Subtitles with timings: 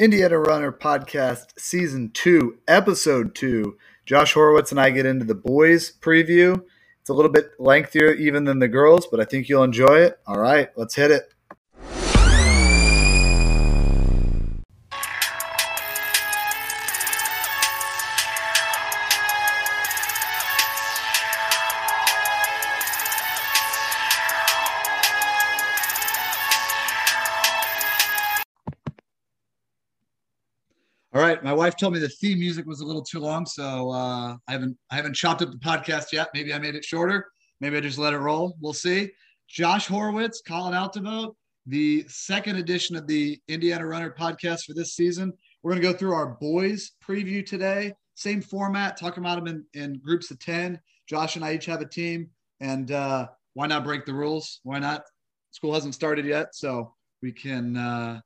[0.00, 3.76] Indiana Runner Podcast, Season 2, Episode 2.
[4.06, 6.64] Josh Horowitz and I get into the boys preview.
[7.02, 10.18] It's a little bit lengthier even than the girls, but I think you'll enjoy it.
[10.26, 11.34] All right, let's hit it.
[31.50, 34.52] My wife told me the theme music was a little too long, so uh, I
[34.52, 36.28] haven't I haven't chopped up the podcast yet.
[36.32, 37.26] Maybe I made it shorter.
[37.60, 38.56] Maybe I just let it roll.
[38.60, 39.10] We'll see.
[39.48, 41.34] Josh Horowitz, Colin Altevogt,
[41.66, 45.32] the second edition of the Indiana Runner podcast for this season.
[45.64, 47.94] We're going to go through our boys preview today.
[48.14, 50.78] Same format, talking about them in, in groups of 10.
[51.08, 52.30] Josh and I each have a team.
[52.60, 54.60] And uh, why not break the rules?
[54.62, 55.02] Why not?
[55.50, 58.20] School hasn't started yet, so we can uh,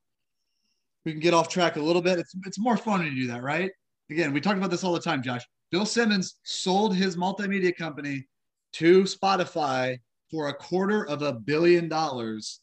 [1.04, 2.18] we can get off track a little bit.
[2.18, 3.70] It's it's more fun to do that, right?
[4.10, 5.42] Again, we talk about this all the time, Josh.
[5.70, 8.26] Bill Simmons sold his multimedia company
[8.74, 9.98] to Spotify
[10.30, 12.60] for a quarter of a billion dollars.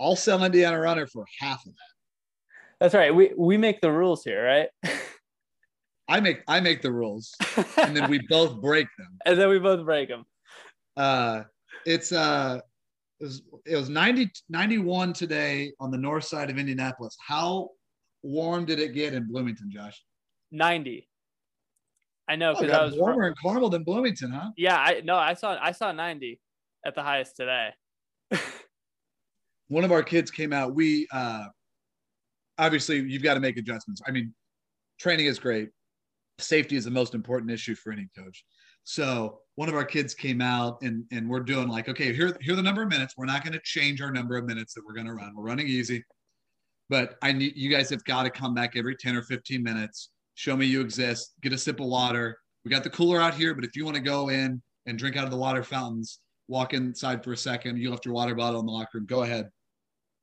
[0.00, 1.94] I'll sell Indiana Runner for half of that.
[2.80, 3.14] That's right.
[3.14, 4.68] We we make the rules here, right?
[6.08, 7.34] I make I make the rules,
[7.78, 9.18] and then we both break them.
[9.24, 10.24] And then we both break them.
[10.96, 11.42] Uh,
[11.86, 12.60] it's uh,
[13.24, 17.16] it was, it was 90, 91 today on the north side of Indianapolis.
[17.26, 17.70] How
[18.22, 20.04] warm did it get in Bloomington, Josh?
[20.52, 21.08] 90.
[22.28, 24.50] I know because oh, I was warmer in Carmel than Bloomington, huh?
[24.56, 26.40] Yeah, I no, I saw I saw 90
[26.86, 27.70] at the highest today.
[29.68, 30.74] One of our kids came out.
[30.74, 31.46] We uh
[32.56, 34.00] obviously you've got to make adjustments.
[34.06, 34.32] I mean,
[34.98, 35.68] training is great.
[36.38, 38.42] Safety is the most important issue for any coach.
[38.84, 42.52] So one of our kids came out and and we're doing like, okay, here here
[42.52, 43.14] are the number of minutes.
[43.16, 45.32] We're not going to change our number of minutes that we're going to run.
[45.34, 46.04] We're running easy,
[46.88, 50.10] but I need you guys have got to come back every ten or fifteen minutes.
[50.34, 51.34] Show me you exist.
[51.42, 52.38] Get a sip of water.
[52.64, 55.16] We got the cooler out here, but if you want to go in and drink
[55.16, 57.78] out of the water fountains, walk inside for a second.
[57.78, 59.06] You left your water bottle in the locker room.
[59.06, 59.48] Go ahead.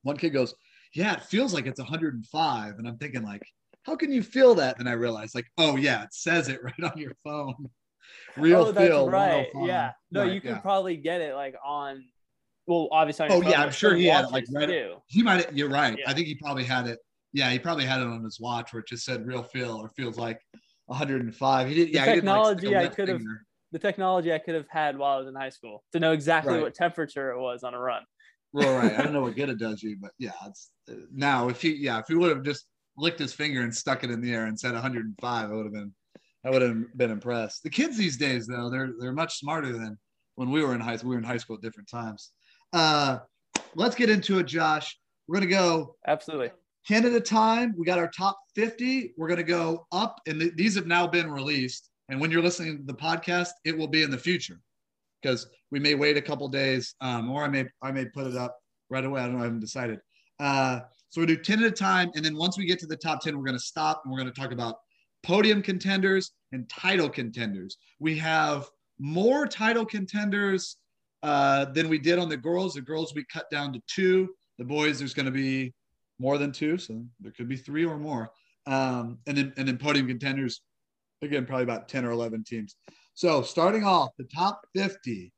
[0.02, 0.54] One kid goes,
[0.94, 3.42] "Yeah, it feels like it's 105," and I'm thinking like,
[3.84, 4.78] how can you feel that?
[4.78, 7.70] And I realized like, oh yeah, it says it right on your phone
[8.36, 9.10] real oh, feel.
[9.10, 9.48] Right.
[9.54, 9.92] Oh yeah.
[10.10, 10.58] No, right, you can yeah.
[10.58, 12.04] probably get it like on.
[12.66, 13.26] Well, obviously.
[13.30, 14.68] oh yeah, I'm sure he had it like right.
[14.68, 14.96] Too.
[15.06, 15.52] He might.
[15.52, 15.98] You're right.
[15.98, 16.10] Yeah.
[16.10, 16.98] I think he probably had it.
[17.32, 19.88] Yeah, he probably had it on his watch where it just said real feel or
[19.90, 20.38] feels like
[20.86, 21.68] 105.
[21.68, 21.88] He did.
[21.90, 22.06] Yeah.
[22.06, 23.20] The technology like, I could have.
[23.72, 26.52] The technology I could have had while I was in high school to know exactly
[26.52, 26.62] right.
[26.62, 28.02] what temperature it was on a run.
[28.52, 28.92] Well, right.
[28.98, 31.74] I don't know what good it does you, but yeah, it's uh, now if he
[31.74, 34.46] yeah if he would have just licked his finger and stuck it in the air
[34.46, 35.92] and said 105, it would have been
[36.44, 37.62] I would have been impressed.
[37.62, 39.98] The kids these days, though, they're they're much smarter than
[40.34, 41.10] when we were in high school.
[41.10, 42.32] We were in high school at different times.
[42.72, 43.18] Uh,
[43.74, 44.98] let's get into it, Josh.
[45.28, 46.50] We're gonna go absolutely
[46.86, 47.74] ten at a time.
[47.76, 49.14] We got our top fifty.
[49.16, 51.90] We're gonna go up, and th- these have now been released.
[52.08, 54.60] And when you're listening to the podcast, it will be in the future
[55.22, 58.36] because we may wait a couple days, um, or I may I may put it
[58.36, 58.58] up
[58.90, 59.20] right away.
[59.20, 59.40] I don't know.
[59.42, 60.00] I haven't decided.
[60.40, 62.96] Uh, so we do ten at a time, and then once we get to the
[62.96, 64.76] top ten, we're gonna stop and we're gonna talk about
[65.22, 67.76] podium contenders and title contenders.
[67.98, 68.68] We have
[68.98, 70.76] more title contenders
[71.22, 72.74] uh, than we did on the girls.
[72.74, 74.30] The girls we cut down to two.
[74.58, 75.72] The boys, there's going to be
[76.18, 78.30] more than two, so there could be three or more.
[78.66, 80.60] Um, and then and then podium contenders,
[81.22, 82.76] again, probably about ten or eleven teams.
[83.14, 85.32] So starting off the top fifty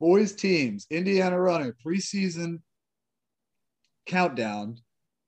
[0.00, 2.60] boys teams, Indiana Runner preseason
[4.06, 4.76] countdown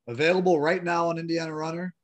[0.08, 1.94] available right now on Indiana Runner.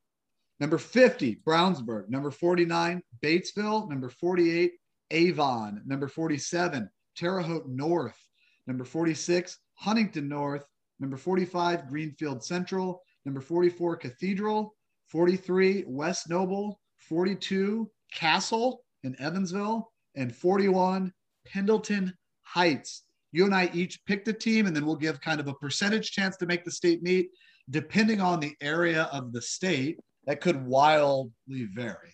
[0.59, 2.09] Number 50, Brownsburg.
[2.09, 3.89] Number 49, Batesville.
[3.89, 4.73] Number 48,
[5.11, 5.83] Avon.
[5.85, 8.19] Number 47, Terre Haute North.
[8.67, 10.65] Number 46, Huntington North.
[10.99, 13.03] Number 45, Greenfield Central.
[13.27, 14.75] Number 44, Cathedral.
[15.09, 16.81] 43, West Noble.
[16.99, 19.93] 42, Castle in Evansville.
[20.15, 21.13] And 41,
[21.47, 23.03] Pendleton Heights.
[23.33, 26.13] You and I each picked a team, and then we'll give kind of a percentage
[26.13, 27.29] chance to make the state meet,
[27.69, 32.13] depending on the area of the state that could wildly vary.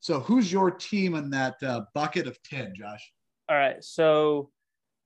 [0.00, 3.12] So, who's your team in that uh, bucket of 10, Josh?
[3.48, 3.82] All right.
[3.82, 4.50] So,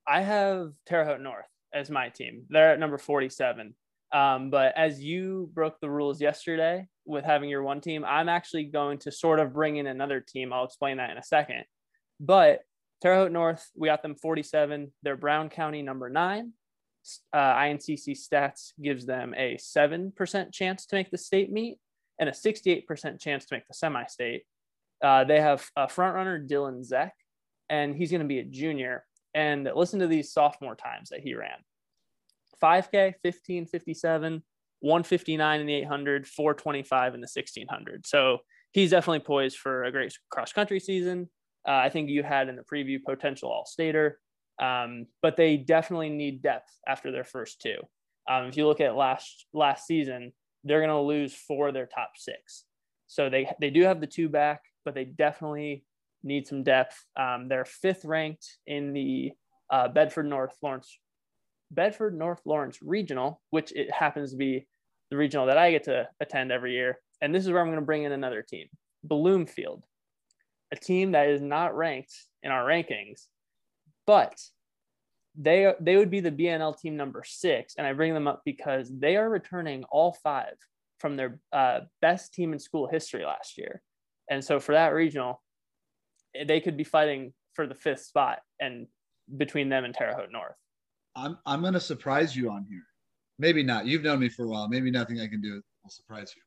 [0.07, 2.45] I have Terre Haute North as my team.
[2.51, 3.75] They're at number 47.
[4.13, 8.65] Um, but as you broke the rules yesterday with having your one team, I'm actually
[8.65, 10.53] going to sort of bring in another team.
[10.53, 11.65] I'll explain that in a second.
[12.21, 12.61] But
[13.01, 14.93] Terre Haute North, we got them 47.
[15.03, 16.53] They're Brown County number nine.
[17.33, 21.79] Uh, INCC stats gives them a 7% chance to make the state meet
[22.19, 24.45] and a 68% chance to make the semi state.
[25.03, 27.11] Uh, they have a front runner, Dylan Zeck,
[27.69, 29.05] and he's going to be a junior.
[29.35, 31.57] And listen to these sophomore times that he ran
[32.63, 34.43] 5K, 15, 57,
[34.81, 38.07] 159 in the 800, 425 in the 1600.
[38.07, 38.39] So
[38.73, 41.29] he's definitely poised for a great cross country season.
[41.67, 44.19] Uh, I think you had in the preview potential all stater,
[44.61, 47.77] um, but they definitely need depth after their first two.
[48.29, 50.33] Um, if you look at last last season,
[50.65, 52.65] they're going to lose four of their top six.
[53.07, 55.85] So they they do have the two back, but they definitely
[56.23, 57.05] need some depth.
[57.19, 59.33] Um, they're fifth ranked in the
[59.71, 60.99] uh, Bedford North Lawrence
[61.71, 64.67] Bedford North Lawrence Regional, which it happens to be
[65.11, 66.99] the regional that I get to attend every year.
[67.21, 68.67] And this is where I'm going to bring in another team,
[69.05, 69.85] Bloomfield,
[70.73, 73.27] a team that is not ranked in our rankings,
[74.07, 74.35] but
[75.35, 78.91] they they would be the BNL team number six, and I bring them up because
[78.91, 80.55] they are returning all five
[80.99, 83.83] from their uh, best team in school history last year,
[84.31, 85.43] and so for that regional,
[86.47, 88.87] they could be fighting for the fifth spot, and
[89.37, 90.57] between them and Terre Haute North.
[91.17, 92.85] I'm I'm going to surprise you on here.
[93.39, 93.87] Maybe not.
[93.87, 94.69] You've known me for a while.
[94.69, 96.43] Maybe nothing I can do will surprise you.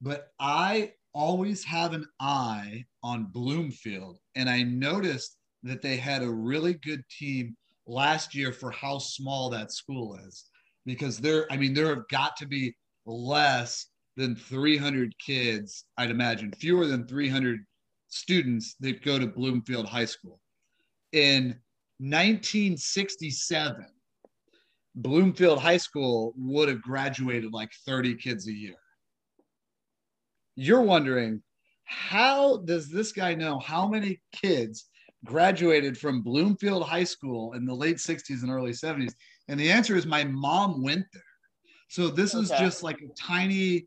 [0.00, 6.30] But I always have an eye on Bloomfield, and I noticed that they had a
[6.30, 7.56] really good team
[7.90, 10.44] last year for how small that school is.
[10.86, 16.52] Because there, I mean, there have got to be less than 300 kids, I'd imagine,
[16.52, 17.60] fewer than 300
[18.08, 20.40] students that go to Bloomfield High School.
[21.12, 21.56] In
[21.98, 23.86] 1967,
[24.94, 28.76] Bloomfield High School would have graduated like 30 kids a year.
[30.56, 31.42] You're wondering,
[31.84, 34.89] how does this guy know how many kids
[35.24, 39.12] graduated from Bloomfield High School in the late 60s and early 70s?
[39.48, 41.22] And the answer is my mom went there.
[41.88, 42.42] So this okay.
[42.42, 43.86] is just like a tiny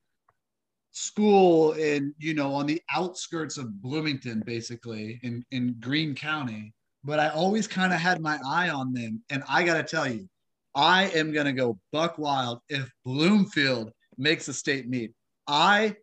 [0.92, 6.74] school in, you know, on the outskirts of Bloomington, basically in, in Greene County.
[7.04, 9.22] But I always kind of had my eye on them.
[9.30, 10.28] And I got to tell you,
[10.76, 15.14] I am going to go buck wild if Bloomfield makes a state meet.
[15.48, 15.96] I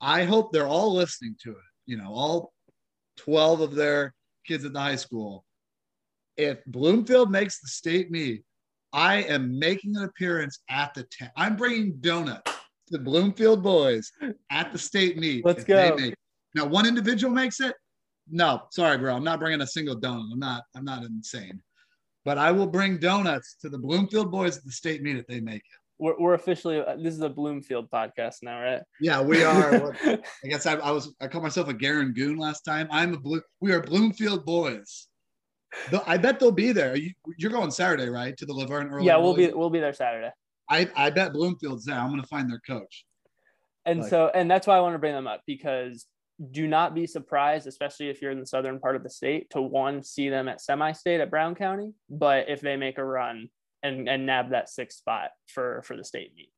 [0.00, 1.56] I hope they're all listening to it.
[1.86, 2.52] You know, all
[3.18, 4.14] 12 of their
[4.50, 5.44] kids at the high school.
[6.36, 8.42] If Bloomfield makes the state meet,
[8.92, 11.30] I am making an appearance at the tent.
[11.36, 12.52] I'm bringing donuts
[12.92, 14.10] to Bloomfield boys
[14.50, 15.44] at the state meet.
[15.44, 15.96] Let's go.
[16.54, 17.74] Now, one individual makes it.
[18.28, 19.14] No, sorry, bro.
[19.14, 20.32] I'm not bringing a single donut.
[20.32, 20.64] I'm not.
[20.74, 21.62] I'm not insane
[22.24, 25.40] but I will bring donuts to the Bloomfield boys at the state meet if they
[25.40, 25.79] make it.
[26.00, 28.80] We're, we're officially uh, this is a Bloomfield podcast now, right?
[29.00, 29.94] Yeah, we are.
[30.04, 32.88] I guess I, I, was I called myself a Guerin Goon last time.
[32.90, 33.42] I'm a blue.
[33.60, 35.08] We are Bloomfield boys.
[36.06, 36.96] I bet they'll be there.
[36.96, 37.12] You,
[37.44, 38.36] are going Saturday, right?
[38.38, 39.06] To the LaVern early.
[39.06, 40.30] Yeah, we'll be we'll be there Saturday.
[40.70, 41.96] I I bet Bloomfield's there.
[41.96, 43.04] I'm going to find their coach.
[43.84, 46.06] And like, so and that's why I want to bring them up because
[46.50, 49.60] do not be surprised, especially if you're in the southern part of the state, to
[49.60, 51.92] one see them at semi-state at Brown County.
[52.08, 53.50] But if they make a run
[53.82, 56.50] and and nab that sixth spot for for the state meet,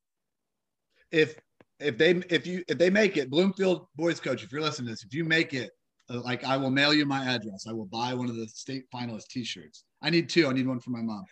[1.11, 1.37] if
[1.81, 4.93] if they if you if they make it, Bloomfield boys coach, if you're listening to
[4.93, 5.71] this, if you make it,
[6.11, 7.67] uh, like I will mail you my address.
[7.69, 9.85] I will buy one of the state finalist T-shirts.
[10.03, 10.49] I need two.
[10.49, 11.25] I need one for my mom.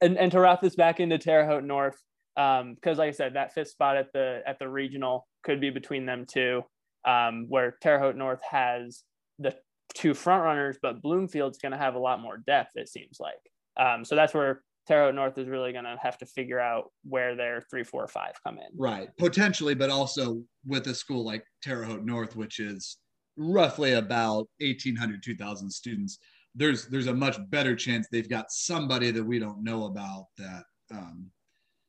[0.00, 2.00] And and to wrap this back into Terre Haute North,
[2.34, 5.70] because um, like I said, that fifth spot at the at the regional could be
[5.70, 6.62] between them two
[7.06, 9.04] um, where Terre Haute North has
[9.38, 9.54] the
[9.94, 13.34] two front runners, but Bloomfield's going to have a lot more depth, it seems like.
[13.78, 16.90] Um, so that's where Terre Haute North is really going to have to figure out
[17.02, 18.68] where their three, four, five come in.
[18.76, 19.08] Right.
[19.18, 22.98] Potentially, but also with a school like Terre Haute North, which is
[23.36, 26.18] roughly about 1,800, 2,000 students,
[26.54, 30.64] there's there's a much better chance they've got somebody that we don't know about that
[30.90, 31.30] um,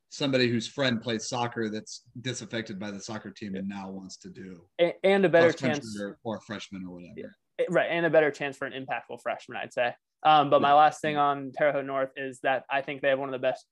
[0.09, 4.29] somebody whose friend plays soccer that's disaffected by the soccer team and now wants to
[4.29, 4.61] do
[5.03, 7.13] and, a better chance or, or, a freshman or whatever.
[7.15, 7.65] Yeah.
[7.69, 9.93] Right, and a better chance for an impactful freshman, I'd say.
[10.23, 13.19] Um, but my last thing on Terre Haute North is that I think they have
[13.19, 13.65] one of the best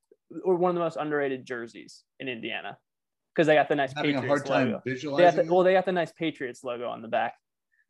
[0.43, 2.77] or one of the most underrated jerseys in Indiana
[3.33, 4.81] because they got the nice Having Patriots logo.
[4.85, 7.33] They the, well, they got the nice Patriots logo on the back.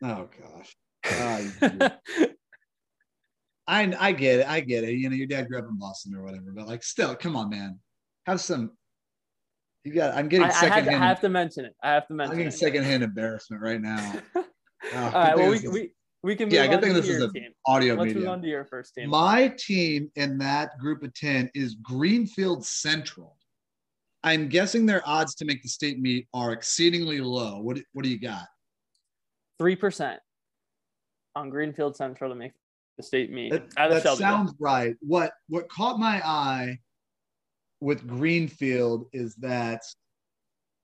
[0.03, 0.75] Oh gosh.
[3.67, 4.47] I I get it.
[4.47, 4.91] I get it.
[4.91, 7.49] You know, your dad grew up in Boston or whatever, but like, still, come on,
[7.49, 7.79] man
[8.25, 8.71] have some.
[9.83, 10.15] You got.
[10.15, 10.89] I'm getting I, secondhand.
[10.89, 11.75] I have, I have to mention it.
[11.83, 12.31] I have to mention.
[12.31, 12.57] I'm getting it.
[12.57, 14.13] secondhand embarrassment right now.
[14.93, 15.35] Oh, All right.
[15.35, 15.91] Well, we, we
[16.25, 16.49] we can.
[16.49, 17.31] yeah, good thing this is an
[17.67, 18.23] audio Let's medium.
[18.23, 19.09] move on to your first team.
[19.09, 23.37] My team in that group of ten is Greenfield Central.
[24.23, 27.59] I'm guessing their odds to make the state meet are exceedingly low.
[27.61, 28.47] What what do you got?
[29.59, 30.19] Three percent
[31.35, 32.53] on Greenfield Central to make
[32.97, 33.51] the state meet.
[33.51, 34.95] That, that sounds right.
[35.01, 36.79] What what caught my eye
[37.81, 39.83] with Greenfield is that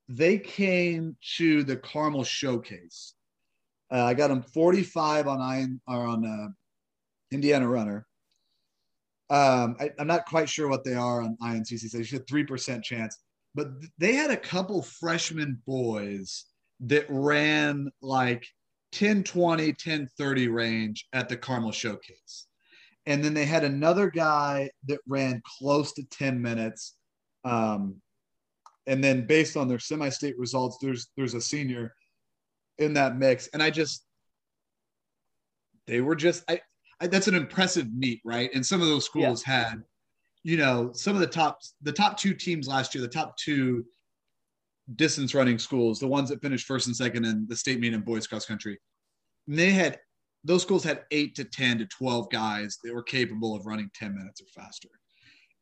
[0.07, 3.15] they came to the Carmel Showcase.
[3.91, 6.48] Uh, I got them 45 on Iron or on uh,
[7.31, 8.05] Indiana Runner.
[9.29, 11.89] Um, I, am not quite sure what they are on INCC.
[11.89, 13.17] So should three percent chance.
[13.55, 13.67] but
[13.98, 16.45] they had a couple freshman boys
[16.81, 18.45] that ran like
[18.91, 22.48] 10 20, 10 30 range at the Carmel Showcase.
[23.05, 26.95] And then they had another guy that ran close to 10 minutes.
[27.45, 28.01] Um,
[28.86, 31.93] and then based on their semi-state results, there's there's a senior
[32.82, 33.48] in that mix.
[33.54, 34.06] And I just
[35.88, 36.62] they were just I,
[37.00, 38.50] I that's an impressive meet, right?
[38.54, 39.70] And some of those schools yeah.
[39.70, 39.84] had,
[40.44, 43.86] you know, some of the top the top two teams last year, the top two
[44.96, 48.02] distance running schools, the ones that finished first and second in the state meet in
[48.02, 48.78] boys cross country,
[49.48, 50.00] and they had
[50.44, 54.16] those schools had eight to 10 to 12 guys that were capable of running 10
[54.16, 54.90] minutes or faster.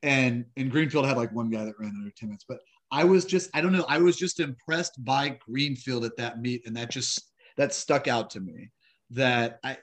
[0.03, 2.45] And in Greenfield had like one guy that ran under 10 minutes.
[2.47, 2.59] But
[2.91, 6.65] I was just, I don't know, I was just impressed by Greenfield at that meet.
[6.65, 8.69] And that just that stuck out to me
[9.11, 9.77] that I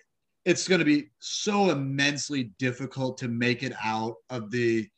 [0.45, 4.89] it's going to be so immensely difficult to make it out of the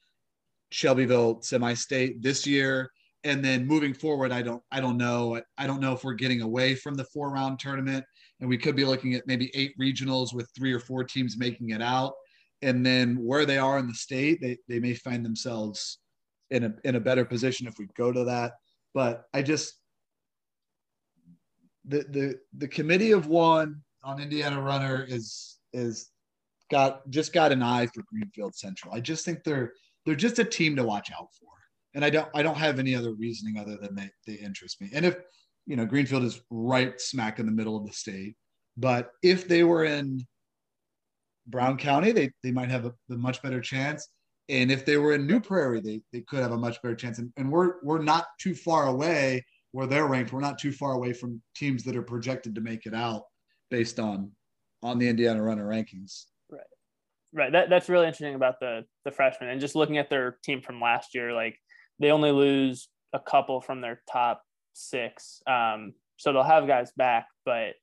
[0.71, 2.91] Shelbyville semi-state this year
[3.25, 6.43] and then moving forward i don't i don't know i don't know if we're getting
[6.43, 8.05] away from the four round tournament
[8.41, 11.71] and we could be looking at maybe eight regionals with three or four teams making
[11.71, 12.13] it out
[12.63, 15.99] and then where they are in the state they, they may find themselves
[16.51, 18.53] in a in a better position if we go to that
[18.95, 19.75] but i just
[21.85, 26.11] the the the committee of one on indiana runner is is
[26.71, 29.73] got just got an eye for greenfield central i just think they're
[30.05, 31.49] they're just a team to watch out for
[31.95, 34.91] and I don't I don't have any other reasoning other than they they interest me.
[34.93, 35.19] And if
[35.67, 38.37] you know Greenfield is right smack in the middle of the state,
[38.77, 40.25] but if they were in
[41.47, 44.09] Brown County, they they might have a, a much better chance.
[44.49, 47.19] And if they were in New Prairie, they, they could have a much better chance.
[47.19, 50.33] And, and we're we're not too far away where they're ranked.
[50.33, 53.25] We're not too far away from teams that are projected to make it out
[53.71, 54.33] based on
[54.83, 56.25] on the Indiana Runner rankings.
[56.51, 56.61] Right,
[57.35, 57.53] right.
[57.53, 60.81] That that's really interesting about the the freshmen and just looking at their team from
[60.81, 61.33] last year.
[61.33, 61.59] Like
[61.99, 65.43] they only lose a couple from their top six.
[65.47, 67.75] Um, so they'll have guys back, but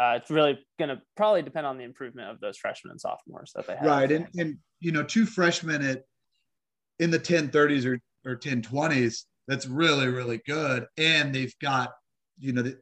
[0.00, 3.52] uh, it's really going to probably depend on the improvement of those freshmen and sophomores
[3.54, 3.86] that they have.
[3.86, 4.10] Right.
[4.10, 6.02] And, and you know, two freshmen at
[6.98, 7.98] in the 1030s or,
[8.30, 10.86] or 1020s, that's really, really good.
[10.98, 11.92] And they've got,
[12.38, 12.78] you know, the,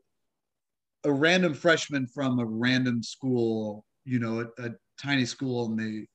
[1.04, 6.06] a random freshman from a random school, you know, a, a tiny school in the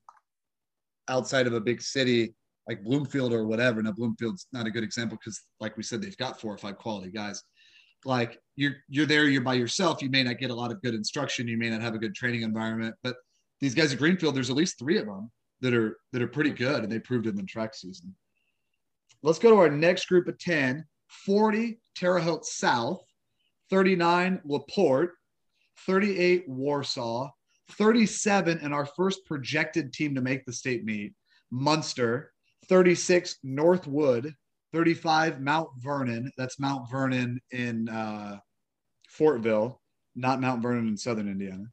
[1.07, 2.35] outside of a big city
[2.67, 3.81] like Bloomfield or whatever.
[3.81, 6.77] Now Bloomfield's not a good example because, like we said, they've got four or five
[6.77, 7.41] quality guys.
[8.03, 10.01] Like you're you're there, you're by yourself.
[10.01, 11.47] You may not get a lot of good instruction.
[11.47, 12.93] You may not have a good training environment.
[13.03, 13.15] But
[13.61, 16.51] these guys at Greenfield, there's at least three of them that are that are pretty
[16.51, 18.15] good, and they proved it in the track season.
[19.23, 20.85] Let's go to our next group of 10.
[21.09, 23.01] 40 Terre Haute South,
[23.69, 25.11] 39 LaPorte,
[25.85, 27.29] 38 Warsaw,
[27.71, 31.13] 37 and our first projected team to make the state meet,
[31.51, 32.31] Munster,
[32.67, 34.33] 36 Northwood,
[34.73, 36.31] 35 Mount Vernon.
[36.37, 38.39] That's Mount Vernon in uh,
[39.17, 39.77] Fortville,
[40.15, 41.65] not Mount Vernon in Southern Indiana.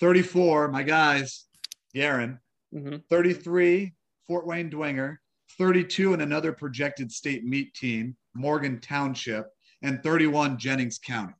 [0.00, 1.46] 34, my guys,
[1.94, 2.38] Guerin.
[2.74, 2.96] Mm-hmm.
[3.08, 3.92] 33,
[4.26, 5.16] Fort Wayne Dwenger.
[5.58, 9.46] 32, and another projected state meet team, Morgan Township.
[9.82, 11.34] And 31, Jennings County.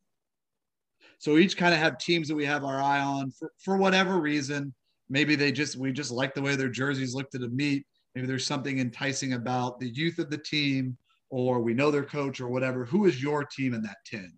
[1.19, 4.19] So each kind of have teams that we have our eye on for, for whatever
[4.19, 4.75] reason.
[5.09, 8.27] Maybe they just, we just like the way their jerseys looked at a meet maybe
[8.27, 10.97] there's something enticing about the youth of the team
[11.31, 14.33] or we know their coach or whatever who is your team in that 10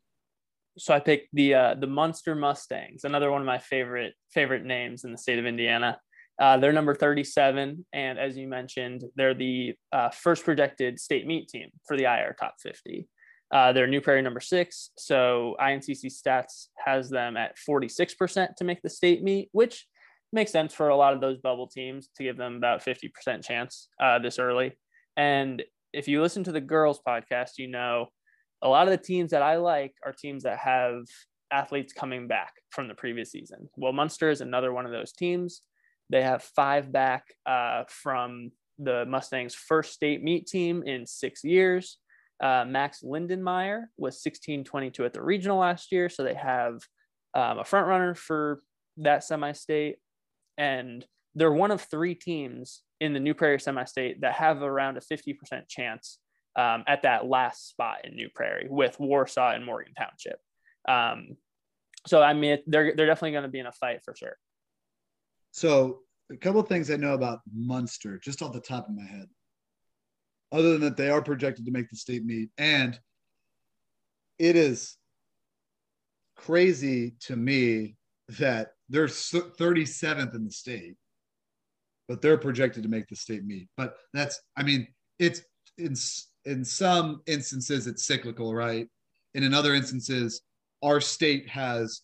[0.79, 5.05] so i picked the uh, the munster mustangs another one of my favorite favorite names
[5.05, 5.99] in the state of indiana
[6.41, 11.49] uh, they're number 37 and as you mentioned they're the uh, first projected state meet
[11.49, 13.09] team for the ir top 50
[13.53, 18.83] uh, they're new prairie number six so incc stats has them at 46% to make
[18.83, 19.87] the state meet which
[20.35, 23.89] makes sense for a lot of those bubble teams to give them about 50% chance
[24.03, 24.77] uh, this early.
[25.17, 25.63] And
[25.93, 28.09] if you listen to the girls podcast, you know
[28.61, 31.05] a lot of the teams that I like are teams that have
[31.53, 33.69] athletes coming back from the previous season.
[33.77, 35.63] Well, Munster is another one of those teams.
[36.11, 41.99] They have five back uh, from the Mustangs' first state meet team in six years.
[42.43, 46.09] Uh, Max Lindenmeyer was 1622 at the regional last year.
[46.09, 46.81] So they have
[47.35, 48.61] um, a front runner for
[48.99, 49.97] that semi state,
[50.59, 55.01] and they're one of three teams in the New Prairie semi-state that have around a
[55.01, 55.35] 50%
[55.69, 56.19] chance
[56.57, 60.39] um, at that last spot in New Prairie with Warsaw and Morgan Township.
[60.89, 61.37] Um,
[62.07, 64.37] so I mean, they're they're definitely going to be in a fight for sure.
[65.55, 66.01] So
[66.33, 69.29] a couple of things I know about Munster, just off the top of my head,
[70.51, 72.99] other than that they are projected to make the state meet, and
[74.41, 74.97] it is
[76.37, 77.95] crazy to me
[78.41, 80.97] that they're 37th in the state,
[82.09, 83.69] but they're projected to make the state meet.
[83.77, 84.89] But that's, I mean,
[85.21, 85.41] it's
[85.79, 88.89] it's in some instances it's cyclical, right?
[89.37, 90.43] And in other instances,
[90.83, 92.01] our state has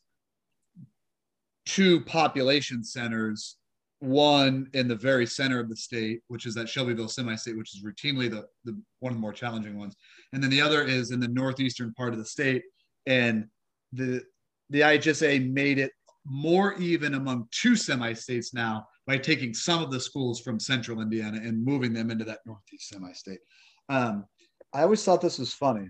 [1.67, 3.57] two population centers
[4.01, 7.85] one in the very center of the state, which is that Shelbyville semi-state, which is
[7.85, 9.95] routinely the, the one of the more challenging ones,
[10.33, 12.63] and then the other is in the northeastern part of the state,
[13.07, 13.47] and
[13.93, 14.23] the
[14.71, 15.93] the IHSAA made it
[16.25, 21.39] more even among two semi-states now by taking some of the schools from central Indiana
[21.43, 23.41] and moving them into that northeast semi-state.
[23.89, 24.25] Um,
[24.73, 25.89] I always thought this was funny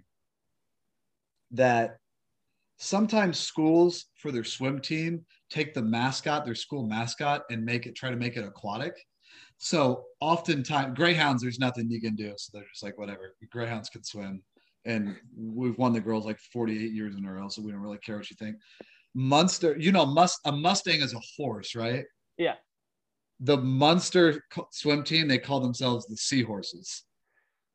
[1.50, 1.98] that
[2.78, 7.94] sometimes schools for their swim team take the mascot, their school mascot, and make it
[7.94, 8.94] try to make it aquatic.
[9.58, 12.32] So oftentimes greyhounds, there's nothing you can do.
[12.36, 14.42] So they're just like, whatever, greyhounds can swim.
[14.86, 17.98] And we've won the girls like 48 years in a row, so we don't really
[17.98, 18.56] care what you think.
[19.14, 22.04] Munster, you know, must a Mustang is a horse, right?
[22.38, 22.54] Yeah.
[23.40, 27.02] The Munster swim team, they call themselves the Seahorses.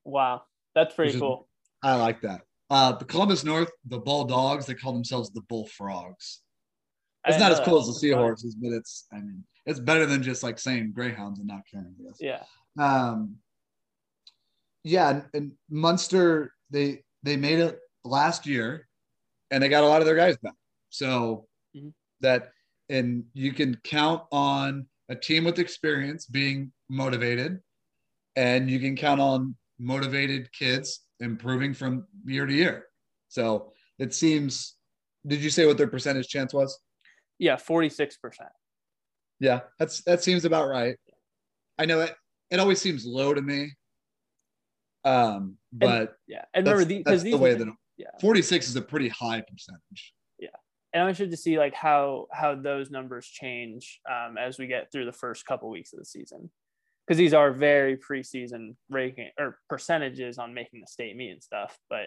[0.05, 1.47] Wow, that's pretty cool.
[1.83, 2.41] Is, I like that.
[2.69, 6.41] Uh, the Columbus North, the Bulldogs, they call themselves the Bullfrogs.
[7.27, 10.43] It's not as cool as the seahorses, but it's I mean it's better than just
[10.43, 11.95] like saying greyhounds and not caring.
[12.19, 12.43] Yeah.
[12.79, 13.37] Um.
[14.83, 18.87] Yeah, and, and Munster they they made it last year,
[19.49, 20.53] and they got a lot of their guys back.
[20.89, 21.89] So mm-hmm.
[22.21, 22.51] that
[22.89, 27.59] and you can count on a team with experience being motivated,
[28.35, 32.85] and you can count on motivated kids improving from year to year.
[33.29, 34.75] So it seems.
[35.25, 36.79] Did you say what their percentage chance was?
[37.39, 38.15] Yeah, 46%.
[39.39, 40.95] Yeah, that's that seems about right.
[41.77, 42.15] I know it
[42.51, 43.73] it always seems low to me.
[45.03, 48.07] Um, but and, yeah, and remember the, that's the way that yeah.
[48.19, 50.13] 46 is a pretty high percentage.
[50.39, 50.49] Yeah.
[50.93, 54.91] And I'm interested to see like how how those numbers change um, as we get
[54.91, 56.49] through the first couple weeks of the season.
[57.05, 61.77] Because these are very preseason ranking or percentages on making the state meet and stuff.
[61.89, 62.05] But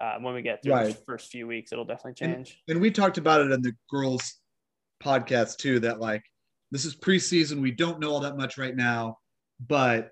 [0.00, 0.86] uh, when we get through right.
[0.86, 2.60] the first few weeks, it'll definitely change.
[2.68, 4.34] And, and, we talked about it in the girls
[5.02, 6.22] podcast too, that like
[6.70, 7.60] this is preseason.
[7.60, 9.18] We don't know all that much right now,
[9.66, 10.10] but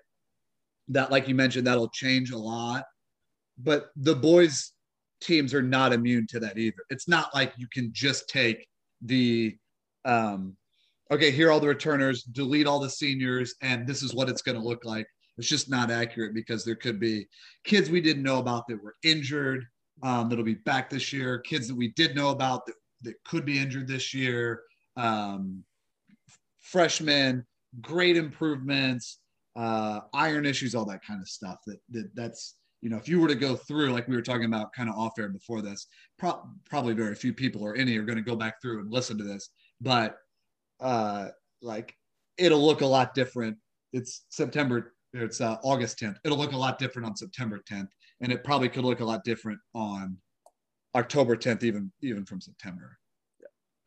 [0.89, 2.85] that, like you mentioned, that'll change a lot.
[3.57, 4.73] But the boys
[5.21, 6.83] teams are not immune to that either.
[6.89, 8.67] It's not like you can just take
[9.01, 9.55] the,
[10.05, 10.55] um,
[11.11, 14.41] okay, here are all the returners, delete all the seniors, and this is what it's
[14.41, 15.07] going to look like.
[15.37, 17.27] It's just not accurate because there could be
[17.63, 19.65] kids we didn't know about that were injured
[20.03, 23.45] um, that'll be back this year, kids that we did know about that, that could
[23.45, 24.61] be injured this year,
[24.95, 25.63] um,
[26.59, 27.45] freshmen,
[27.81, 29.19] great improvements,
[29.55, 31.57] uh, iron issues, all that kind of stuff.
[31.65, 34.45] That, that that's you know, if you were to go through like we were talking
[34.45, 35.87] about kind of off air before this,
[36.19, 39.17] pro- probably very few people or any are going to go back through and listen
[39.17, 39.49] to this,
[39.81, 40.17] but
[40.79, 41.29] uh,
[41.61, 41.95] like
[42.37, 43.57] it'll look a lot different.
[43.93, 46.17] It's September, it's uh, August 10th.
[46.23, 47.89] It'll look a lot different on September 10th
[48.21, 50.17] and it probably could look a lot different on
[50.95, 52.97] October 10th, even even from September.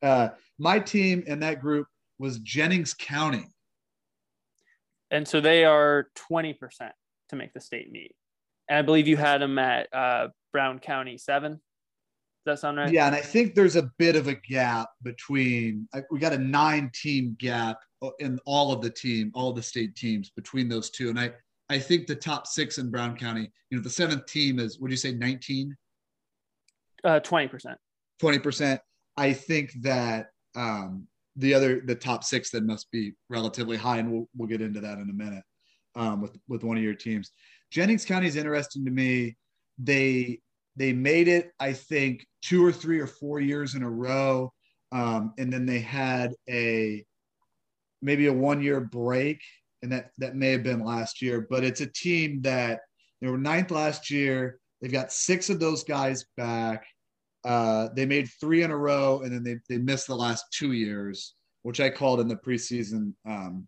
[0.03, 1.87] Uh, my team in that group
[2.19, 3.47] was Jennings County,
[5.11, 6.57] and so they are 20%
[7.31, 8.15] to make the state meet.
[8.69, 11.53] And I believe you had them at uh, Brown County seven.
[12.47, 12.93] Does that sound right?
[12.93, 16.91] Yeah, and I think there's a bit of a gap between we got a nine
[16.95, 17.79] team gap
[18.19, 21.33] in all of the team, all the state teams between those two, and I
[21.71, 24.91] I think the top six in Brown County, you know, the seventh team is, would
[24.91, 25.75] you say, 19?
[27.05, 27.77] Uh, 20%.
[28.21, 28.79] 20%.
[29.17, 31.07] I think that um,
[31.37, 33.99] the other, the top six then must be relatively high.
[33.99, 35.45] And we'll, we'll get into that in a minute
[35.95, 37.31] um, with, with one of your teams.
[37.71, 39.37] Jennings County is interesting to me.
[39.79, 40.41] They,
[40.75, 44.53] they made it, I think, two or three or four years in a row.
[44.91, 47.05] Um, and then they had a,
[48.03, 49.41] maybe a one year break
[49.83, 52.81] and that that may have been last year, but it's a team that
[53.21, 54.59] they were ninth last year.
[54.81, 56.87] They've got six of those guys back.
[57.45, 60.73] Uh, they made three in a row, and then they they missed the last two
[60.73, 63.67] years, which I called in the preseason um,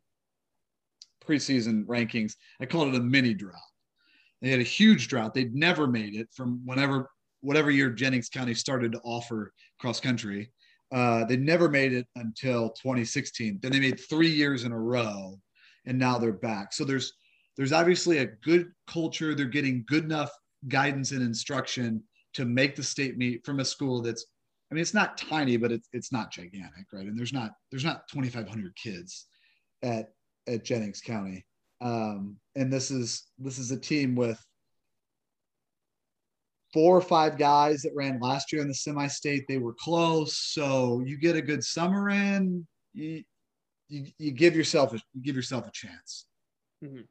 [1.27, 2.35] preseason rankings.
[2.61, 3.57] I called it a mini drought.
[4.43, 5.35] They had a huge drought.
[5.35, 10.53] They'd never made it from whenever whatever year Jennings County started to offer cross country.
[10.93, 13.59] Uh, they never made it until 2016.
[13.63, 15.39] Then they made three years in a row
[15.87, 16.73] and now they're back.
[16.73, 17.13] So there's
[17.57, 19.35] there's obviously a good culture.
[19.35, 20.31] They're getting good enough
[20.69, 22.03] guidance and instruction
[22.35, 24.25] to make the state meet from a school that's
[24.71, 27.07] I mean it's not tiny, but it's it's not gigantic, right?
[27.07, 29.27] And there's not there's not 2,500 kids
[29.83, 30.11] at
[30.49, 31.45] at Jennings County.
[31.81, 34.43] Um, and this is this is a team with
[36.73, 39.45] four or five guys that ran last year in the semi-state.
[39.47, 42.67] They were close, so you get a good summer in.
[43.93, 46.27] You, you give yourself a you give yourself a chance.
[46.83, 47.03] Mm-hmm.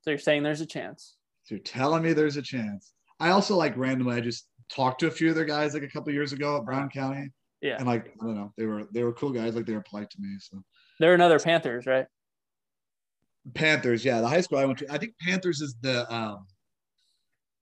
[0.00, 1.16] So you're saying there's a chance.
[1.44, 2.94] So you're telling me there's a chance.
[3.20, 4.16] I also like randomly.
[4.16, 6.64] I just talked to a few of their guys like a couple years ago at
[6.64, 7.76] Brown County, Yeah.
[7.76, 9.54] and like I don't know, they were they were cool guys.
[9.54, 10.36] Like they were polite to me.
[10.40, 10.62] So
[10.98, 12.06] They're another Panthers, right?
[13.54, 14.92] Panthers, yeah, the high school I went to.
[14.92, 16.46] I think Panthers is the um,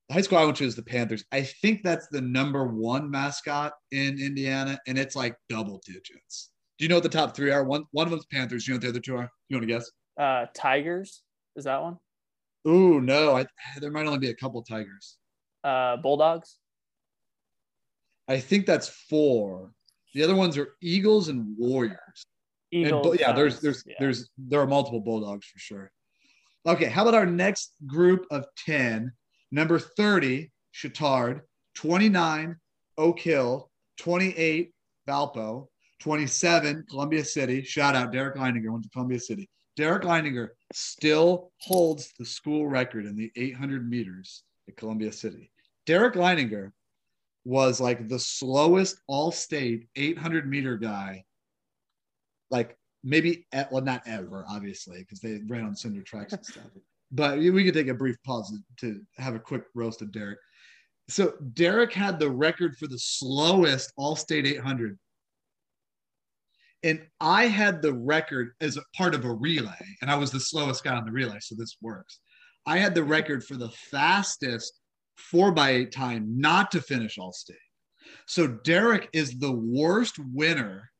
[0.09, 1.25] the high school I went to is the Panthers.
[1.33, 6.51] I think that's the number one mascot in Indiana, and it's like double digits.
[6.79, 7.65] Do you know what the top three are?
[7.65, 8.65] One one of them's Panthers.
[8.65, 9.31] Do you know what the other two are?
[9.49, 9.91] You want to guess?
[10.19, 11.23] Uh, Tigers
[11.57, 11.99] is that one?
[12.67, 13.47] Ooh, no, I,
[13.81, 15.17] there might only be a couple Tigers.
[15.63, 16.59] Uh, Bulldogs.
[18.27, 19.71] I think that's four.
[20.15, 21.99] The other ones are Eagles and Warriors.
[22.73, 23.07] Eagles.
[23.07, 23.95] bu- yeah, there's there's Yeah.
[24.01, 25.93] there's there are multiple Bulldogs for sure.
[26.67, 29.13] Okay, how about our next group of 10?
[29.53, 31.43] Number 30, Chatard,
[31.75, 32.57] 29,
[32.97, 34.73] Oak Hill, 28,
[35.07, 35.69] Valpo,
[36.05, 37.65] 27, Columbia City.
[37.65, 39.49] Shout out Derek Leininger went to Columbia City.
[39.75, 45.51] Derek Leininger still holds the school record in the 800 meters at Columbia City.
[45.87, 46.73] Derek Leininger
[47.47, 51.25] was like the slowest all-state 800 meter guy
[52.51, 56.65] like maybe e- well not ever obviously because they ran on cinder tracks and stuff
[57.13, 60.39] but we could take a brief pause to have a quick roast of derek
[61.11, 64.99] so derek had the record for the slowest all-state 800
[66.85, 70.41] and i had the record as a part of a relay and i was the
[70.41, 72.21] slowest guy on the relay so this works
[72.67, 74.81] i had the record for the fastest
[75.17, 77.57] four by eight time not to finish all state
[78.27, 80.91] so derek is the worst winner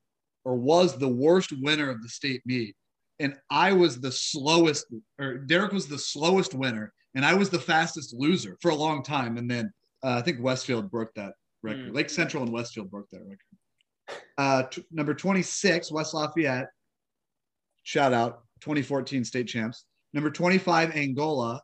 [0.45, 2.77] or was the worst winner of the state meet.
[3.21, 4.87] And I was the slowest,
[5.19, 9.03] or Derek was the slowest winner, and I was the fastest loser for a long
[9.03, 9.37] time.
[9.37, 11.93] And then uh, I think Westfield broke that record.
[11.93, 11.95] Mm.
[11.95, 13.39] Lake Central and Westfield broke that record.
[14.37, 16.69] Uh, t- number 26, West Lafayette.
[17.83, 19.85] Shout out 2014 state champs.
[20.13, 21.61] Number 25, Angola,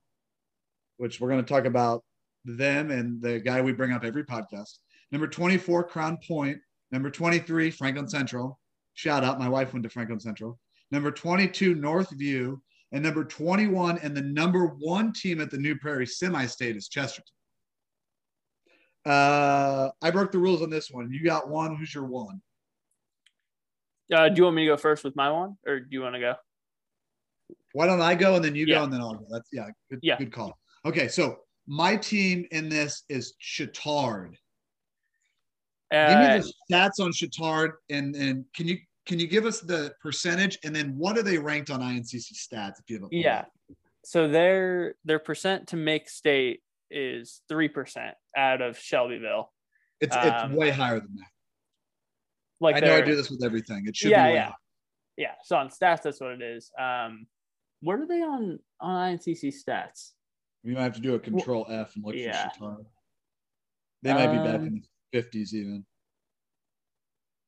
[0.97, 2.03] which we're going to talk about
[2.45, 4.79] them and the guy we bring up every podcast.
[5.13, 6.59] Number 24, Crown Point.
[6.93, 8.59] Number 23, Franklin Central.
[8.95, 9.39] Shout out.
[9.39, 10.59] My wife went to Franklin Central.
[10.91, 12.59] Number 22, Northview.
[12.93, 16.89] And number 21, and the number one team at the New Prairie semi state is
[16.89, 17.33] Chesterton.
[19.05, 21.11] Uh, I broke the rules on this one.
[21.11, 21.77] You got one.
[21.77, 22.43] Who's your one?
[24.13, 26.15] Uh, do you want me to go first with my one, or do you want
[26.17, 26.35] to go?
[27.73, 28.79] Why don't I go and then you Yeah.
[28.79, 29.27] go and then I'll go?
[29.31, 30.19] That's yeah, good, Yeah.
[30.19, 30.59] good call.
[30.85, 34.37] Okay, so my team in this is Chatard.
[35.93, 39.61] Give Uh, me the stats on Chatard and and can you can you give us
[39.61, 43.09] the percentage and then what are they ranked on INCC stats if you have a
[43.11, 43.45] yeah.
[44.05, 49.53] So their their percent to make state is three percent out of Shelbyville.
[50.01, 51.27] It's Um, it's way higher than that.
[52.61, 53.87] Like I know I do this with everything.
[53.87, 54.45] It should Yeah, be way yeah.
[54.45, 54.55] higher.
[55.17, 55.35] Yeah.
[55.45, 56.71] So on stats, that's what it is.
[56.79, 57.27] Um,
[57.81, 60.13] what are they on on INCC stats?
[60.65, 62.49] We might have to do a control F and look yeah.
[62.51, 62.87] for Chatard.
[64.03, 65.85] They might be back Um, in the fifties even.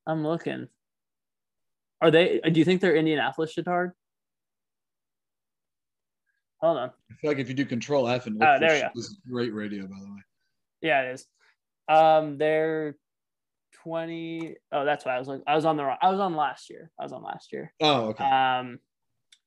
[0.07, 0.69] I'm looking.
[2.01, 2.41] Are they?
[2.41, 3.93] Do you think they're Indianapolis Chatard?
[6.61, 6.91] Hold on.
[7.11, 8.89] I feel like if you do control F and look Oh, for there we go.
[8.95, 10.21] this is great radio by the way.
[10.83, 11.27] Yeah, it is.
[11.89, 12.97] Um, they're
[13.83, 14.57] twenty.
[14.71, 15.99] Oh, that's why I was like, I was on the wrong.
[16.01, 16.91] I was on last year.
[16.99, 17.73] I was on last year.
[17.81, 18.25] Oh, okay.
[18.25, 18.79] Um,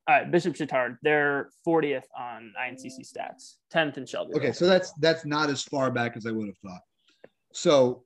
[0.07, 0.97] all right, Bishop Chatard.
[1.01, 4.35] They're 40th on INCC stats, 10th in Shelby.
[4.35, 6.81] Okay, so that's that's not as far back as I would have thought.
[7.53, 8.03] So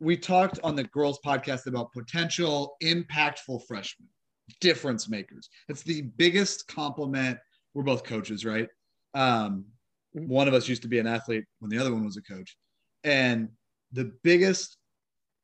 [0.00, 4.08] we talked on the girls podcast about potential impactful freshmen,
[4.60, 5.48] difference makers.
[5.68, 7.38] It's the biggest compliment.
[7.74, 8.68] We're both coaches, right?
[9.14, 9.66] Um,
[10.16, 10.28] Mhm.
[10.28, 12.56] one of us used to be an athlete when the other one was a coach,
[13.04, 13.48] and
[13.92, 14.76] the biggest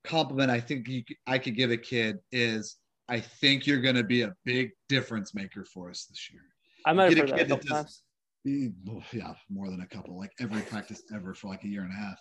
[0.05, 2.77] compliment I think you, I could give a kid is
[3.09, 6.43] I think you're going to be a big difference maker for us this year.
[6.87, 8.03] I might have get a heard that a couple does-
[8.45, 9.13] times.
[9.13, 11.97] yeah, more than a couple, like every practice ever for like a year and a
[11.97, 12.19] half.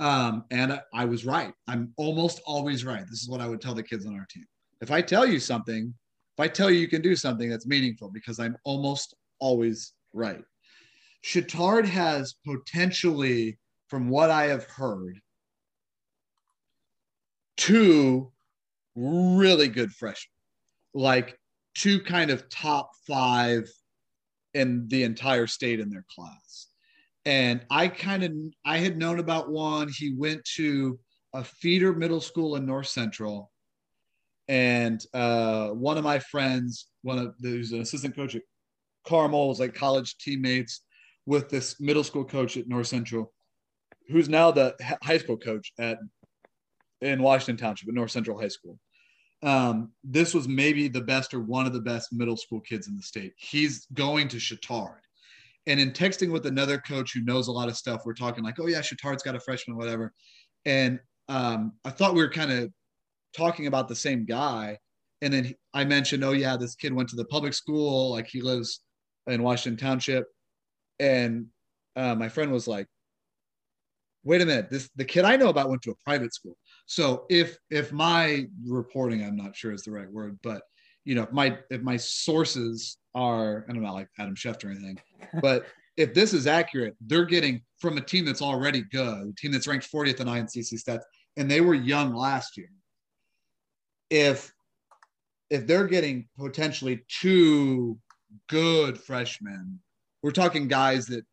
[0.00, 1.54] Um, and I, I was right.
[1.68, 3.04] I'm almost always right.
[3.08, 4.44] This is what I would tell the kids on our team.
[4.80, 5.94] If I tell you something,
[6.36, 10.42] if I tell you you can do something that's meaningful, because I'm almost always right.
[11.22, 13.58] Chatard has potentially,
[13.88, 15.20] from what I have heard,
[17.56, 18.32] two
[18.94, 20.32] really good freshmen,
[20.94, 21.38] like
[21.74, 23.68] two kind of top five
[24.54, 26.68] in the entire state in their class.
[27.24, 28.32] And I kind of
[28.64, 29.88] I had known about one.
[29.88, 30.98] He went to
[31.32, 33.50] a feeder middle school in North Central.
[34.48, 38.42] And uh, one of my friends, one of who's an assistant coach at
[39.06, 40.80] Carmel, was like college teammates
[41.26, 43.32] with this middle school coach at North Central,
[44.08, 45.98] who's now the high school coach at
[47.00, 48.78] in Washington Township at North Central High School.
[49.42, 52.96] Um, this was maybe the best or one of the best middle school kids in
[52.96, 53.32] the state.
[53.36, 55.00] He's going to Chatard.
[55.66, 58.58] And in texting with another coach who knows a lot of stuff, we're talking like,
[58.60, 60.12] oh yeah, Chatard's got a freshman, whatever.
[60.64, 62.70] And um, I thought we were kind of
[63.36, 64.78] talking about the same guy.
[65.22, 68.40] And then I mentioned, oh yeah, this kid went to the public school, like he
[68.40, 68.80] lives
[69.26, 70.26] in Washington Township.
[70.98, 71.46] And
[71.96, 72.86] uh, my friend was like,
[74.24, 76.56] wait a minute, this the kid I know about went to a private school.
[76.86, 80.62] So if if my reporting, I'm not sure is the right word, but
[81.04, 84.70] you know, if my if my sources are, and I'm not like Adam Schefter or
[84.70, 84.98] anything,
[85.42, 89.52] but if this is accurate, they're getting from a team that's already good, a team
[89.52, 91.02] that's ranked 40th in INCC stats,
[91.36, 92.70] and they were young last year.
[94.10, 94.52] If
[95.50, 97.98] if they're getting potentially two
[98.48, 99.80] good freshmen,
[100.22, 101.24] we're talking guys that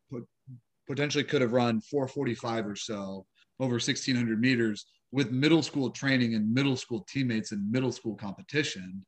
[0.86, 3.26] potentially could have run 445 or so
[3.60, 9.04] over 1600 meters with middle school training and middle school teammates and middle school competition.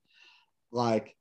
[0.70, 1.14] Like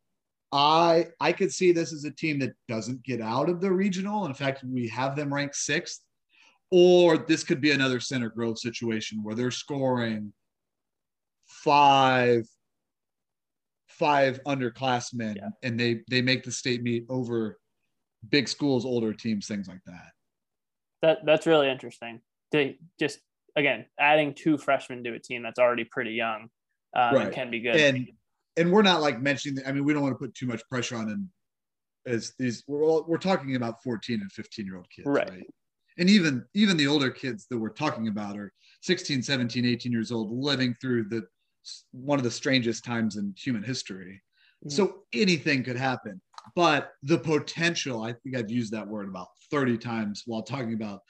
[0.54, 4.26] i i could see this as a team that doesn't get out of the regional.
[4.26, 6.02] In fact we have them ranked sixth.
[6.74, 10.32] Or this could be another center grove situation where they're scoring
[11.46, 12.48] five
[13.88, 15.50] five underclassmen yeah.
[15.64, 17.60] and they they make the state meet over
[18.30, 20.12] big schools older teams things like that
[21.02, 22.22] that that's really interesting.
[22.52, 23.20] To just
[23.56, 26.50] again adding two freshmen to a team that's already pretty young
[26.96, 27.32] um, right.
[27.32, 27.76] can be good.
[27.76, 28.08] And
[28.58, 29.64] and we're not like mentioning.
[29.66, 31.30] I mean, we don't want to put too much pressure on them
[32.06, 32.64] as these.
[32.68, 35.30] We're all, we're talking about 14 and 15 year old kids, right.
[35.30, 35.48] right?
[35.98, 40.12] And even even the older kids that we're talking about are 16, 17, 18 years
[40.12, 41.24] old, living through the
[41.92, 44.22] one of the strangest times in human history.
[44.66, 44.70] Mm-hmm.
[44.70, 46.22] So anything could happen.
[46.56, 51.02] But the potential, I think I've used that word about 30 times while talking about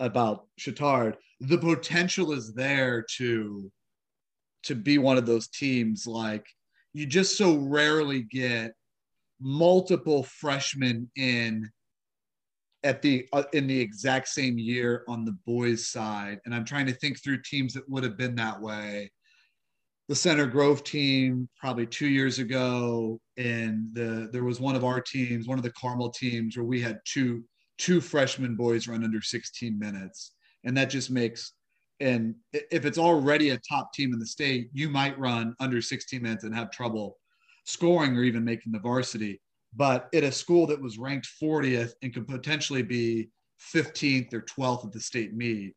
[0.00, 1.16] about Chatard.
[1.40, 3.70] The potential is there to
[4.64, 6.46] to be one of those teams like
[6.92, 8.72] you just so rarely get
[9.40, 11.70] multiple freshmen in
[12.84, 16.86] at the uh, in the exact same year on the boys side and i'm trying
[16.86, 19.10] to think through teams that would have been that way
[20.08, 25.00] the center grove team probably two years ago and the there was one of our
[25.00, 27.44] teams one of the carmel teams where we had two
[27.78, 30.32] two freshman boys run under 16 minutes.
[30.64, 31.52] And that just makes,
[32.00, 36.20] and if it's already a top team in the state, you might run under 16
[36.20, 37.16] minutes and have trouble
[37.64, 39.40] scoring or even making the varsity.
[39.74, 43.30] But at a school that was ranked 40th and could potentially be
[43.74, 45.74] 15th or 12th at the state meet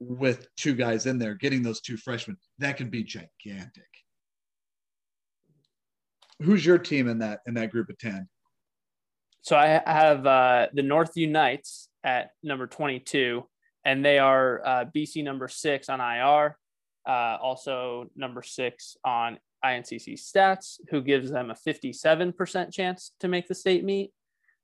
[0.00, 3.84] with two guys in there, getting those two freshmen, that could be gigantic.
[6.40, 8.26] Who's your team in that in that group of 10?
[9.42, 13.46] So I have uh, the Northview Knights at number 22,
[13.84, 16.56] and they are uh, BC number six on IR,
[17.06, 23.48] uh, also number six on INCC stats, who gives them a 57% chance to make
[23.48, 24.12] the state meet.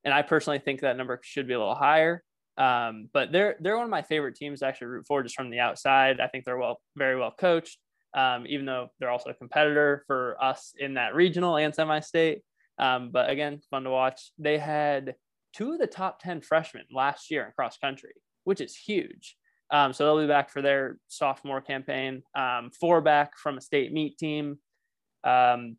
[0.04, 2.22] And I personally think that number should be a little higher.
[2.58, 5.50] Um, but they're they're one of my favorite teams to actually root for just from
[5.50, 6.20] the outside.
[6.20, 7.78] I think they're well very well coached,
[8.14, 12.42] um, even though they're also a competitor for us in that regional and semi-state.
[12.78, 14.32] Um, but again, fun to watch.
[14.38, 15.14] They had
[15.54, 18.12] two of the top 10 freshmen last year in cross country,
[18.44, 19.36] which is huge.
[19.70, 23.92] Um, so they'll be back for their sophomore campaign, um, four back from a state
[23.92, 24.58] meet team.
[25.24, 25.76] Um,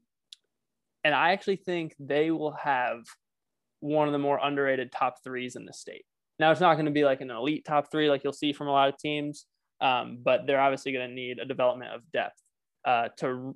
[1.03, 3.03] and I actually think they will have
[3.79, 6.05] one of the more underrated top threes in the state.
[6.39, 8.67] Now, it's not going to be like an elite top three like you'll see from
[8.67, 9.45] a lot of teams,
[9.81, 12.41] um, but they're obviously going to need a development of depth
[12.85, 13.55] uh, to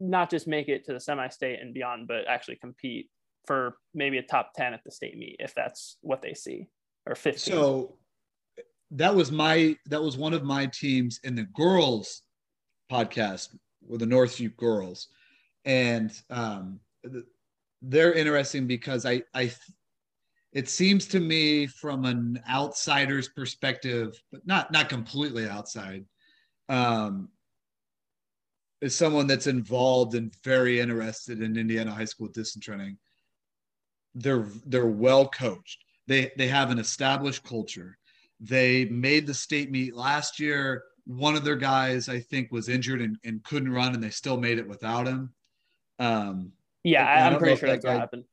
[0.00, 3.08] not just make it to the semi-state and beyond, but actually compete
[3.46, 6.68] for maybe a top 10 at the state meet if that's what they see
[7.06, 7.38] or 15.
[7.38, 7.96] So
[8.92, 12.22] that was my that was one of my teams in the girls
[12.90, 13.56] podcast
[13.86, 15.08] with the Northview girls.
[15.64, 16.80] And um,
[17.82, 19.52] they're interesting because I I
[20.52, 26.04] it seems to me from an outsider's perspective, but not not completely outside,
[26.68, 27.28] um,
[28.80, 32.98] is someone that's involved and very interested in Indiana high school distance running.
[34.14, 35.84] They're they're well coached.
[36.08, 37.96] They they have an established culture.
[38.40, 40.84] They made the state meet last year.
[41.06, 44.36] One of their guys, I think, was injured and, and couldn't run, and they still
[44.36, 45.32] made it without him.
[45.98, 48.24] Um, yeah, I, I'm pretty sure that that's what happened.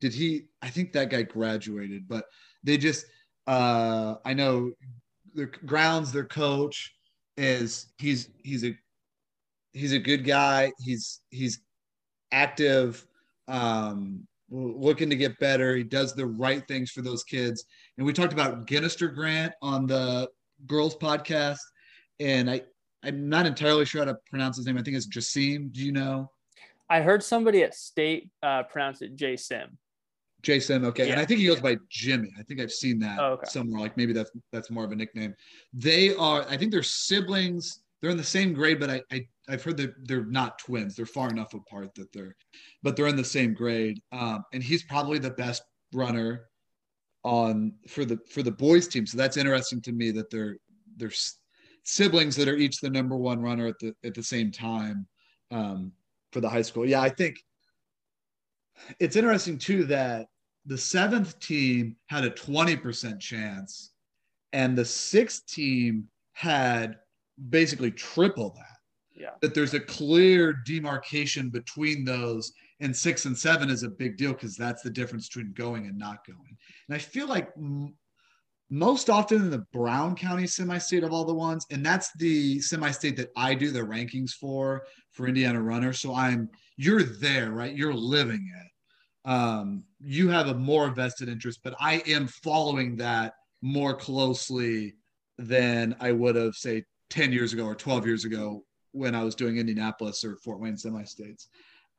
[0.00, 0.46] Did he?
[0.62, 2.24] I think that guy graduated, but
[2.62, 3.06] they just.
[3.46, 4.72] Uh, I know
[5.34, 6.94] their grounds, their coach
[7.36, 8.76] is he's he's a
[9.72, 10.72] he's a good guy.
[10.78, 11.60] He's he's
[12.32, 13.06] active,
[13.48, 15.76] um, looking to get better.
[15.76, 17.64] He does the right things for those kids.
[17.96, 20.28] And we talked about Ginnister Grant on the
[20.66, 21.58] girls podcast,
[22.18, 22.62] and I
[23.02, 24.76] I'm not entirely sure how to pronounce his name.
[24.76, 25.72] I think it's Jasim.
[25.72, 26.30] Do you know?
[26.88, 29.78] I heard somebody at state uh, pronounce it J Sim.
[30.42, 31.12] Jason, okay, Yeah.
[31.12, 32.32] and I think he goes by Jimmy.
[32.38, 33.46] I think I've seen that Oh, okay.
[33.48, 33.80] somewhere.
[33.80, 35.34] Like maybe that's that's more of a nickname.
[35.72, 36.46] They are.
[36.48, 37.82] I think they're siblings.
[38.00, 40.94] They're in the same grade, but I, I I've heard that they're not twins.
[40.96, 42.34] They're far enough apart that they're,
[42.82, 44.00] but they're in the same grade.
[44.12, 46.46] Um, and he's probably the best runner
[47.24, 49.06] on for the for the boys team.
[49.06, 50.56] So that's interesting to me that they're
[50.96, 51.12] they're
[51.84, 55.06] siblings that are each the number one runner at the at the same time
[55.50, 55.92] um,
[56.32, 56.86] for the high school.
[56.86, 57.36] Yeah, I think
[58.98, 60.26] it's interesting too that
[60.66, 63.92] the seventh team had a 20% chance
[64.52, 66.96] and the sixth team had
[67.48, 68.66] basically triple that.
[69.12, 69.30] Yeah.
[69.42, 74.32] that there's a clear demarcation between those and six and seven is a big deal
[74.32, 76.56] because that's the difference between going and not going.
[76.88, 77.94] And i feel like m-
[78.70, 83.16] most often in the brown county semi-state of all the ones and that's the semi-state
[83.18, 85.92] that i do the rankings for for indiana runner.
[85.92, 87.76] So i'm you're there right?
[87.76, 88.69] You're living it
[89.30, 94.94] um, you have a more vested interest, but I am following that more closely
[95.38, 99.36] than I would have, say, 10 years ago or 12 years ago when I was
[99.36, 101.46] doing Indianapolis or Fort Wayne semi states.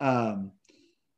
[0.01, 0.51] Um,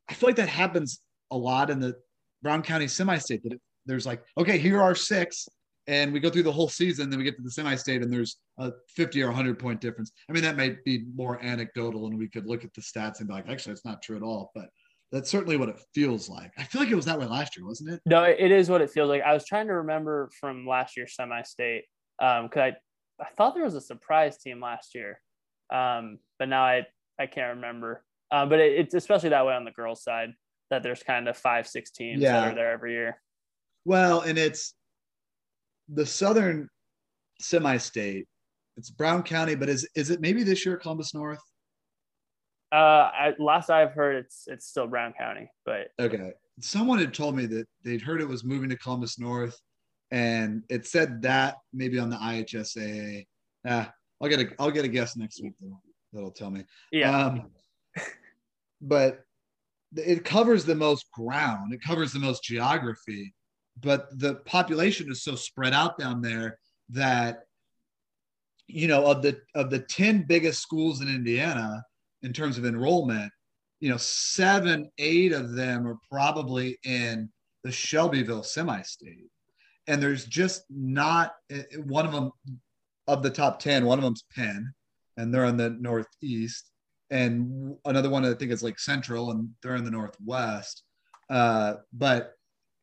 [0.08, 1.96] I feel like that happens a lot in the
[2.44, 5.50] Brown County semi state that it, there's like, okay, here are six.
[5.88, 8.14] And we go through the whole season, then we get to the semi state, and
[8.14, 10.12] there's a 50 or 100 point difference.
[10.30, 13.28] I mean, that might be more anecdotal, and we could look at the stats and
[13.28, 14.52] be like, actually, it's not true at all.
[14.54, 14.70] But
[15.14, 16.52] that's certainly what it feels like.
[16.58, 18.02] I feel like it was that way last year, wasn't it?
[18.08, 19.22] No, it is what it feels like.
[19.22, 21.84] I was trying to remember from last year's semi-state
[22.20, 25.22] um, because I I thought there was a surprise team last year,
[25.72, 26.88] um, but now I
[27.20, 28.04] I can't remember.
[28.32, 30.30] Um, but it, it's especially that way on the girls' side
[30.72, 32.32] that there's kind of five six teams Yeah.
[32.42, 33.22] that are there every year.
[33.86, 34.74] Well, and it's
[35.90, 36.70] the southern
[37.40, 38.26] semi-state.
[38.78, 41.44] It's Brown County, but is is it maybe this year Columbus North?
[42.74, 46.32] Uh, I, last I've heard, it's it's still Brown County, but Okay.
[46.60, 49.60] Someone had told me that they'd heard it was moving to Columbus North,
[50.10, 53.28] and it said that maybe on the IHSAA.
[53.68, 55.82] Ah, I'll get a I'll get a guess next week that'll,
[56.14, 56.64] that'll tell me.
[56.92, 57.52] yeah, Um,
[58.82, 59.20] but
[59.96, 61.74] it covers the most ground.
[61.74, 63.36] It covers the most geography,
[63.82, 66.58] but the population is so spread out down there
[66.90, 67.42] that
[68.68, 71.84] you know of the of the 10 biggest schools in Indiana
[72.24, 73.32] in terms of enrollment,
[73.80, 77.30] you know, seven, eight of them are probably in
[77.64, 79.30] the Shelbyville semi-state.
[79.88, 82.32] And there's just not eh, one of them
[83.08, 84.74] of the top 10, one of them's Penn,
[85.18, 86.72] and they're in the northeast.
[87.10, 90.84] And another one I think is like Central, and they're in the northwest.
[91.30, 92.34] Uh, but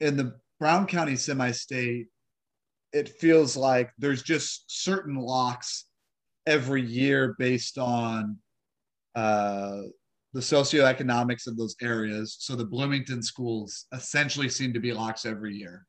[0.01, 2.09] in the Brown County semi-state,
[2.93, 5.87] it feels like there's just certain locks
[6.47, 8.37] every year based on
[9.15, 9.83] uh,
[10.33, 12.37] the socioeconomics of those areas.
[12.39, 15.87] So the Bloomington schools essentially seem to be locks every year.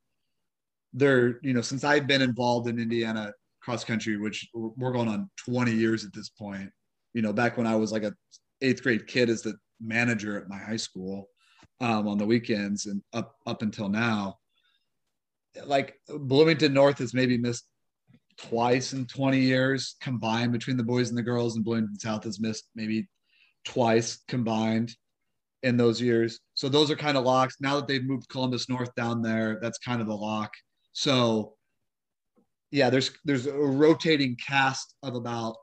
[0.93, 5.29] They're, you know, since I've been involved in Indiana cross country, which we're going on
[5.45, 6.69] 20 years at this point,
[7.13, 8.13] you know, back when I was like a
[8.61, 11.27] eighth grade kid as the manager at my high school
[11.79, 14.37] um, on the weekends and up up until now,
[15.65, 17.65] like Bloomington North has maybe missed
[18.37, 22.39] twice in 20 years combined between the boys and the girls, and Bloomington South has
[22.39, 23.07] missed maybe
[23.65, 24.95] twice combined
[25.63, 26.39] in those years.
[26.53, 27.57] So those are kind of locks.
[27.59, 30.51] Now that they've moved Columbus North down there, that's kind of the lock.
[30.93, 31.55] So
[32.71, 35.55] yeah, there's there's a rotating cast of about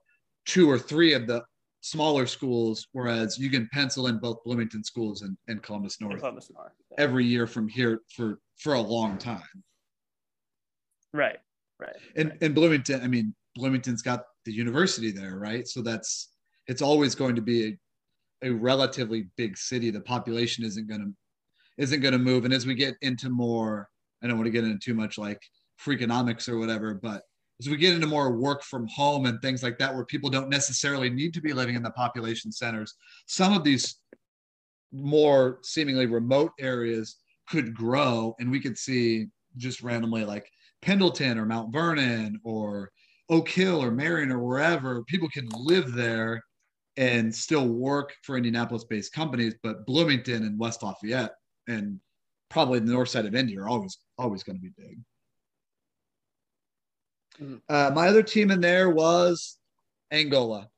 [0.46, 1.42] two or three of the
[1.80, 6.50] smaller schools, whereas you can pencil in both Bloomington schools and, and Columbus North Columbus
[6.54, 6.72] North.
[6.90, 7.02] Yeah.
[7.02, 9.42] every year from here for for a long time.
[11.14, 11.38] Right,
[11.80, 11.96] right.
[12.16, 12.42] And right.
[12.42, 15.66] and Bloomington, I mean, Bloomington's got the university there, right?
[15.66, 16.30] So that's
[16.66, 17.78] it's always going to be
[18.42, 19.90] a, a relatively big city.
[19.90, 21.12] The population isn't going to
[21.82, 22.44] isn't going to move.
[22.44, 23.88] And as we get into more,
[24.22, 25.40] I don't want to get into too much like
[25.84, 27.22] freakonomics or whatever, but
[27.60, 30.48] as we get into more work from home and things like that, where people don't
[30.48, 32.94] necessarily need to be living in the population centers,
[33.26, 33.96] some of these
[34.92, 37.16] more seemingly remote areas
[37.48, 39.26] could grow, and we could see
[39.56, 40.48] just randomly like
[40.82, 42.90] Pendleton or Mount Vernon or
[43.28, 46.42] Oak Hill or Marion or wherever people can live there
[46.96, 51.34] and still work for Indianapolis based companies, but Bloomington and West Lafayette
[51.68, 52.00] and
[52.48, 54.98] probably the north side of Indy are always always going to be big.
[57.40, 57.62] Mhm.
[57.68, 59.58] Uh, my other team in there was
[60.10, 60.68] Angola.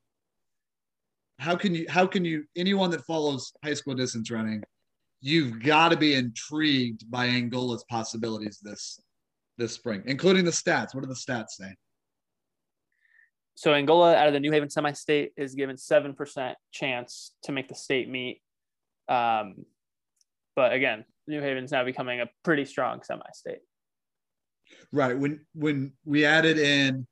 [1.38, 4.62] How can you how can you anyone that follows high school distance running,
[5.22, 9.00] you've got to be intrigued by Angola's possibilities this
[9.60, 10.92] this spring, including the stats.
[10.94, 11.76] What do the stats say?
[13.54, 17.68] So Angola out of the New Haven semi-state is given seven percent chance to make
[17.68, 18.40] the state meet.
[19.08, 19.66] Um,
[20.56, 23.60] but again, New Haven's now becoming a pretty strong semi-state.
[24.92, 25.16] Right.
[25.16, 27.06] When when we added in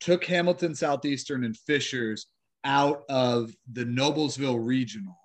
[0.00, 2.26] took Hamilton Southeastern and Fishers
[2.64, 5.18] out of the Noblesville regional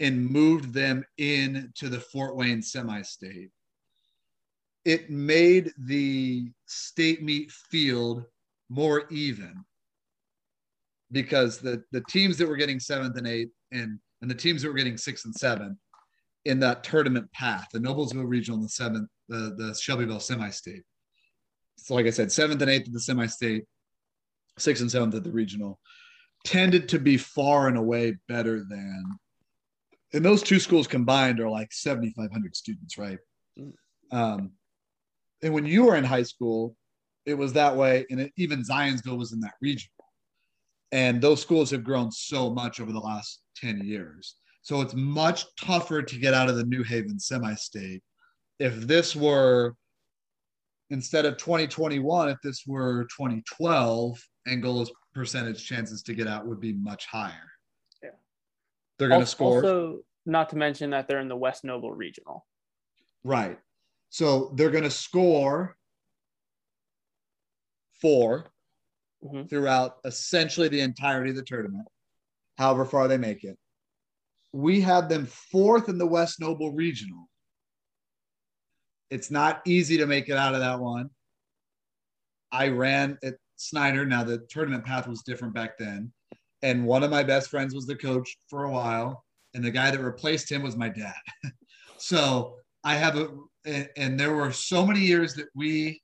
[0.00, 3.50] and moved them into the Fort Wayne semi-state.
[4.84, 8.24] It made the state meet field
[8.68, 9.64] more even
[11.12, 14.68] because the the teams that were getting seventh and eighth and and the teams that
[14.68, 15.78] were getting six and seven
[16.44, 20.82] in that tournament path, the Noblesville regional and the seventh, the the Shelbyville semi-state.
[21.76, 23.64] So like I said, seventh and eighth of the semi-state,
[24.58, 25.78] sixth and seventh at the regional,
[26.44, 29.18] tended to be far and away better than.
[30.12, 33.18] And those two schools combined are like 7,500 students, right?
[34.12, 34.52] Um,
[35.44, 36.74] and when you were in high school,
[37.26, 39.90] it was that way, and it, even Zionsville was in that region.
[40.90, 44.36] And those schools have grown so much over the last 10 years.
[44.62, 48.02] So it's much tougher to get out of the New Haven semi state.
[48.58, 49.74] If this were
[50.88, 56.72] instead of 2021, if this were 2012, Angola's percentage chances to get out would be
[56.72, 57.50] much higher.
[58.02, 58.10] Yeah.
[58.98, 59.56] They're going to score.
[59.56, 62.46] Also, not to mention that they're in the West Noble Regional.
[63.24, 63.58] Right.
[64.14, 65.76] So they're going to score
[68.00, 68.48] four
[69.24, 69.50] Mhm.
[69.50, 71.88] throughout essentially the entirety of the tournament,
[72.56, 73.58] however far they make it.
[74.52, 77.28] We have them fourth in the West Noble Regional.
[79.10, 81.10] It's not easy to make it out of that one.
[82.52, 84.06] I ran at Snyder.
[84.06, 86.12] Now the tournament path was different back then.
[86.62, 89.24] And one of my best friends was the coach for a while.
[89.54, 91.18] And the guy that replaced him was my dad.
[91.98, 96.02] so I have a, and, and there were so many years that we,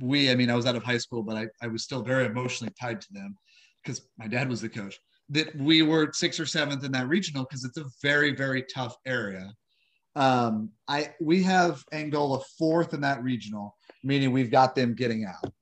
[0.00, 2.26] we, I mean, I was out of high school, but I, I was still very
[2.26, 3.36] emotionally tied to them
[3.82, 4.98] because my dad was the coach.
[5.28, 8.96] That we were sixth or seventh in that regional because it's a very, very tough
[9.06, 9.52] area.
[10.16, 15.52] Um, I we have Angola fourth in that regional, meaning we've got them getting out.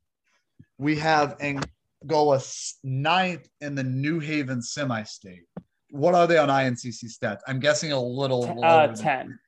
[0.79, 2.41] We have Angola
[2.83, 5.43] ninth in the New Haven semi-state.
[5.91, 7.41] What are they on INCC stats?
[7.47, 9.39] I'm guessing a little uh, than 10.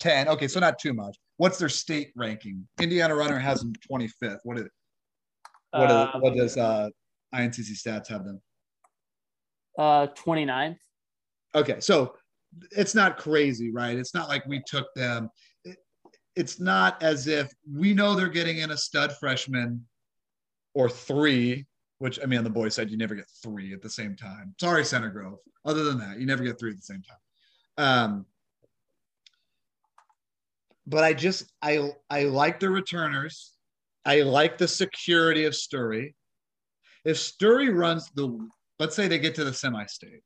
[0.00, 0.28] 10.
[0.28, 1.16] Okay, so not too much.
[1.38, 2.66] What's their state ranking?
[2.80, 4.38] Indiana Runner has them 25th.
[4.44, 4.68] What is
[5.70, 6.88] what, is, Um, what does uh,
[7.34, 8.40] INCC stats have them?
[9.78, 10.78] Uh, 29th.
[11.54, 12.14] Okay, so
[12.70, 13.96] it's not crazy, right?
[13.98, 15.28] It's not like we took them.
[15.64, 15.78] It-
[16.34, 19.86] it's not as if we know they're getting in a stud freshman
[20.74, 21.66] or three,
[21.98, 24.54] which I mean, on the boys' side, you never get three at the same time.
[24.60, 25.38] Sorry, Center Grove.
[25.64, 27.18] Other than that, you never get three at the same time.
[27.78, 28.26] Um,
[30.86, 33.52] but I just I I like the returners.
[34.04, 36.14] I like the security of Sturry.
[37.04, 40.22] If Sturry runs the, let's say they get to the semi-state,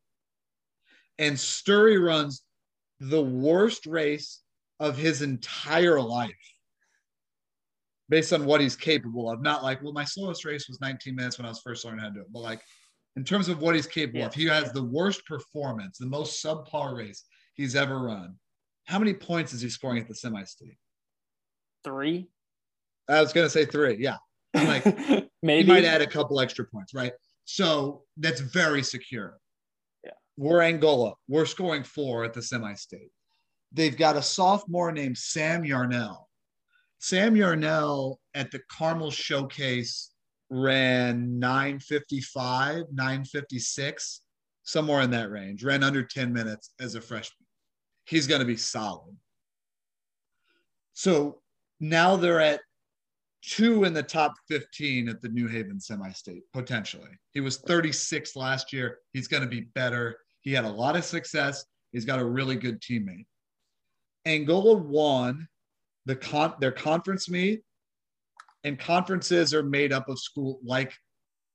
[1.19, 2.43] and Sturry runs
[3.01, 4.41] the worst race
[4.81, 6.31] of his entire life
[8.11, 9.41] based on what he's capable of.
[9.41, 12.09] Not like, well, my slowest race was 19 minutes when I was first learning how
[12.09, 12.61] to do it, but like
[13.17, 16.97] in terms of what he's capable of, he has the worst performance, the most subpar
[16.97, 18.35] race he's ever run.
[18.91, 20.77] How many points is he scoring at the semi state?
[21.85, 22.29] Three.
[23.09, 23.97] I was going to say three.
[24.01, 24.17] Yeah.
[24.53, 24.85] Like,
[25.43, 25.63] Maybe.
[25.63, 27.13] he might add a couple extra points, right?
[27.45, 29.39] So that's very secure.
[30.05, 30.11] Yeah.
[30.37, 31.15] We're Angola.
[31.29, 33.13] We're scoring four at the semi-state.
[33.73, 36.29] They've got a sophomore named Sam Yarnell.
[36.99, 40.11] Sam Yarnell at the Carmel Showcase
[40.51, 44.23] ran 955, 956,
[44.65, 45.63] somewhere in that range.
[45.63, 47.40] Ran under 10 minutes as a freshman.
[48.05, 49.17] He's going to be solid.
[50.93, 51.41] So
[51.81, 52.61] now they're at
[53.43, 57.11] two in the top 15 at the New Haven semi state, potentially.
[57.33, 58.99] He was 36 last year.
[59.13, 60.19] He's going to be better.
[60.41, 61.65] He had a lot of success.
[61.93, 63.27] He's got a really good teammate.
[64.27, 65.49] Angola won
[66.07, 67.63] the con- their conference meet,
[68.65, 70.93] and conferences are made up of school like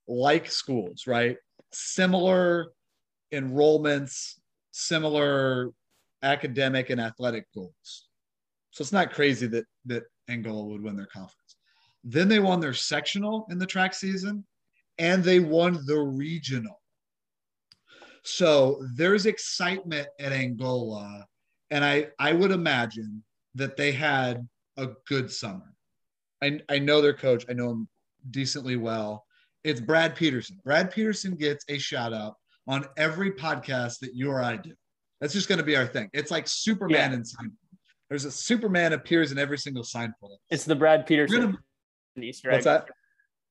[0.08, 1.38] like schools, right?
[1.72, 2.72] Similar
[3.34, 4.39] enrollments,
[4.72, 5.72] similar
[6.24, 8.07] academic and athletic goals.
[8.72, 11.55] So it's not crazy that that Angola would win their conference.
[12.03, 14.45] Then they won their sectional in the track season,
[14.97, 16.82] and they won the regional.
[18.24, 21.26] So there's excitement at Angola,
[21.72, 23.24] and I I would imagine
[23.55, 24.47] that they had
[24.78, 25.74] a good summer.
[26.41, 27.45] I I know their coach.
[27.49, 27.88] I know him
[28.32, 29.26] decently well.
[29.63, 30.59] It's Brad Peterson.
[30.63, 32.36] Brad Peterson gets a shout out
[32.68, 34.74] on every podcast that you or I do.
[35.22, 36.09] That's just going to be our thing.
[36.13, 37.16] It's like Superman Yeah.
[37.18, 37.51] and Seinfeld.
[38.09, 40.38] There's a Superman appears in every single Seinfeld.
[40.49, 41.57] It's the Brad Peterson gonna-
[42.22, 42.53] Easter egg.
[42.55, 42.88] What's that?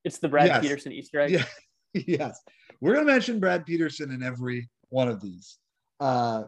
[0.05, 0.61] It's the Brad Yes.
[0.63, 1.31] Peterson Easter egg.
[1.33, 1.45] Yeah.
[2.07, 2.41] yes.
[2.81, 5.59] We're going to mention Brad Peterson in every one of these.
[6.01, 6.45] Uh,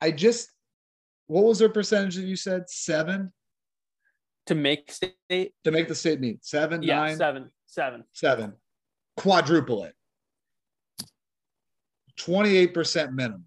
[0.00, 0.50] I just,
[1.26, 2.68] what was their percentage that you said?
[2.68, 3.32] Seven
[4.46, 6.44] to make state to make the state meet.
[6.44, 8.04] Seven, yeah, nine, seven, seven.
[8.12, 8.52] seven.
[9.16, 9.94] Quadruple it.
[12.18, 13.44] 28% minimum.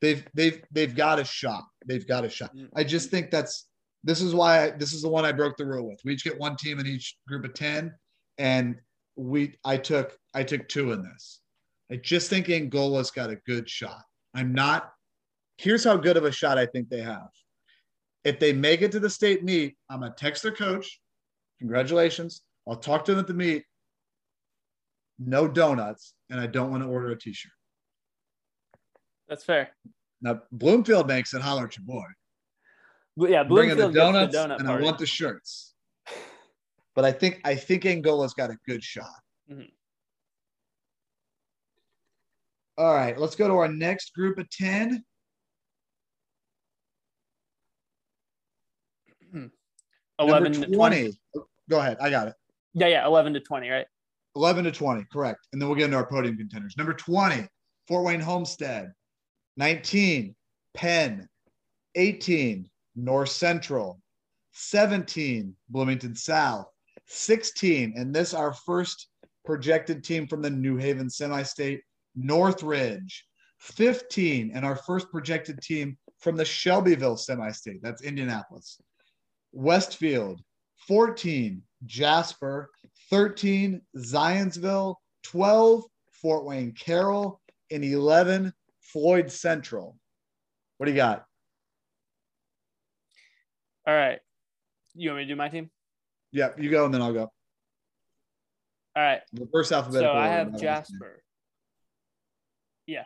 [0.00, 1.64] They've they've they've got a shot.
[1.86, 2.54] They've got a shot.
[2.56, 2.68] Mm.
[2.74, 3.68] I just think that's
[4.02, 6.00] this is why I, this is the one I broke the rule with.
[6.04, 7.92] We each get one team in each group of 10
[8.38, 8.76] and
[9.16, 11.40] we I took I took two in this.
[11.92, 14.02] I just think Angola's got a good shot.
[14.34, 14.90] I'm not
[15.58, 17.28] here's how good of a shot I think they have.
[18.24, 21.00] If they make it to the state meet, I'm gonna text their coach.
[21.58, 22.42] Congratulations.
[22.66, 23.64] I'll talk to them at the meet.
[25.18, 27.52] No donuts, and I don't want to order a t-shirt.
[29.30, 29.70] That's fair.
[30.20, 32.04] Now Bloomfield makes it holler at your boy.
[33.16, 34.82] But yeah, bringing the Bloomfield donuts the donut and party.
[34.82, 35.74] I want the shirts.
[36.96, 39.08] But I think I think Angola's got a good shot.
[39.50, 39.70] Mhm.
[42.76, 45.04] All right, let's go to our next group of 10.
[50.18, 51.20] Eleven Number to 20.
[51.68, 51.96] Go ahead.
[52.00, 52.34] I got it.
[52.74, 53.86] Yeah, yeah, eleven to twenty, right?
[54.36, 55.48] 11 to 20, correct.
[55.52, 56.76] And then we'll get into our podium contenders.
[56.76, 57.48] Number 20,
[57.88, 58.92] Fort Wayne Homestead.
[59.56, 60.34] 19,
[60.74, 61.28] Penn.
[61.94, 64.00] 18, North Central.
[64.52, 66.66] 17, Bloomington South.
[67.06, 69.08] 16, and this our first
[69.44, 71.82] projected team from the New Haven semi-state,
[72.14, 73.24] Northridge.
[73.58, 77.80] 15, and our first projected team from the Shelbyville semi-state.
[77.82, 78.80] That's Indianapolis.
[79.52, 80.40] Westfield.
[80.86, 82.70] 14, Jasper.
[83.10, 84.94] 13, Zionsville,
[85.24, 87.40] 12, Fort Wayne Carroll,
[87.70, 88.52] and 11,
[88.92, 89.96] Floyd Central.
[90.78, 91.24] What do you got?
[93.86, 94.18] All right.
[94.94, 95.70] You want me to do my team?
[96.32, 97.30] Yep, you go and then I'll go.
[98.96, 99.20] All right.
[99.32, 100.14] The first alphabetical.
[100.14, 101.22] So I have Jasper.
[102.86, 103.04] Yeah.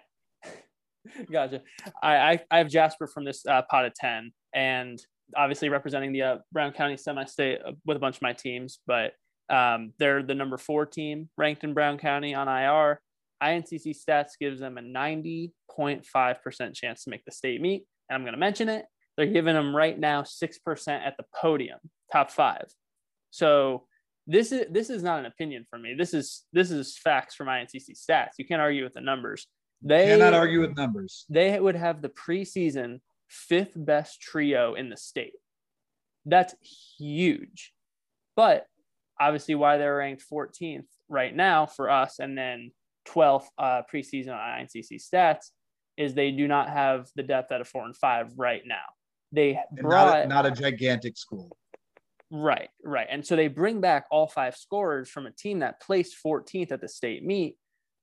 [1.30, 1.62] gotcha.
[2.02, 4.98] I, I I have Jasper from this uh, pot of ten, and
[5.36, 9.12] obviously representing the uh, Brown County semi-state uh, with a bunch of my teams, but
[9.50, 13.00] um, they're the number four team ranked in Brown County on IR.
[13.42, 17.84] INCC stats gives them a 90.5% chance to make the state meet.
[18.08, 18.86] And I'm going to mention it.
[19.16, 21.78] They're giving them right now 6% at the podium,
[22.12, 22.66] top five.
[23.30, 23.86] So
[24.26, 25.94] this is this is not an opinion from me.
[25.96, 28.30] This is this is facts from INCC stats.
[28.38, 29.46] You can't argue with the numbers.
[29.82, 31.26] They Cannot argue with numbers.
[31.28, 35.34] they would have the preseason fifth best trio in the state.
[36.24, 36.54] That's
[36.98, 37.72] huge.
[38.34, 38.66] But
[39.20, 42.70] obviously, why they're ranked 14th right now for us and then
[43.08, 45.50] 12th uh, preseason on INCC stats
[45.96, 48.82] is they do not have the depth at a four and five right now.
[49.32, 51.56] They brought not, a, not a gigantic school.
[52.30, 53.06] Right, right.
[53.10, 56.80] And so they bring back all five scorers from a team that placed 14th at
[56.80, 57.56] the state meet.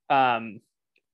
[0.08, 0.60] Um,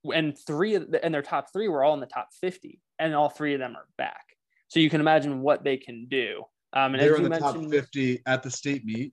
[0.05, 3.15] and three of the, and their top three were all in the top 50, and
[3.15, 4.25] all three of them are back.
[4.69, 6.45] So you can imagine what they can do.
[6.73, 9.13] Um, and They're as in the top mentioned, 50 at the state meet.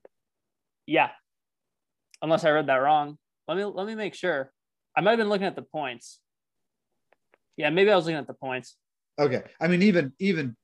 [0.86, 1.10] yeah.
[2.22, 3.18] Unless I read that wrong.
[3.46, 4.50] Let me let me make sure.
[4.96, 6.20] I might have been looking at the points.
[7.56, 8.76] Yeah, maybe I was looking at the points.
[9.18, 9.42] Okay.
[9.60, 10.56] I mean, even even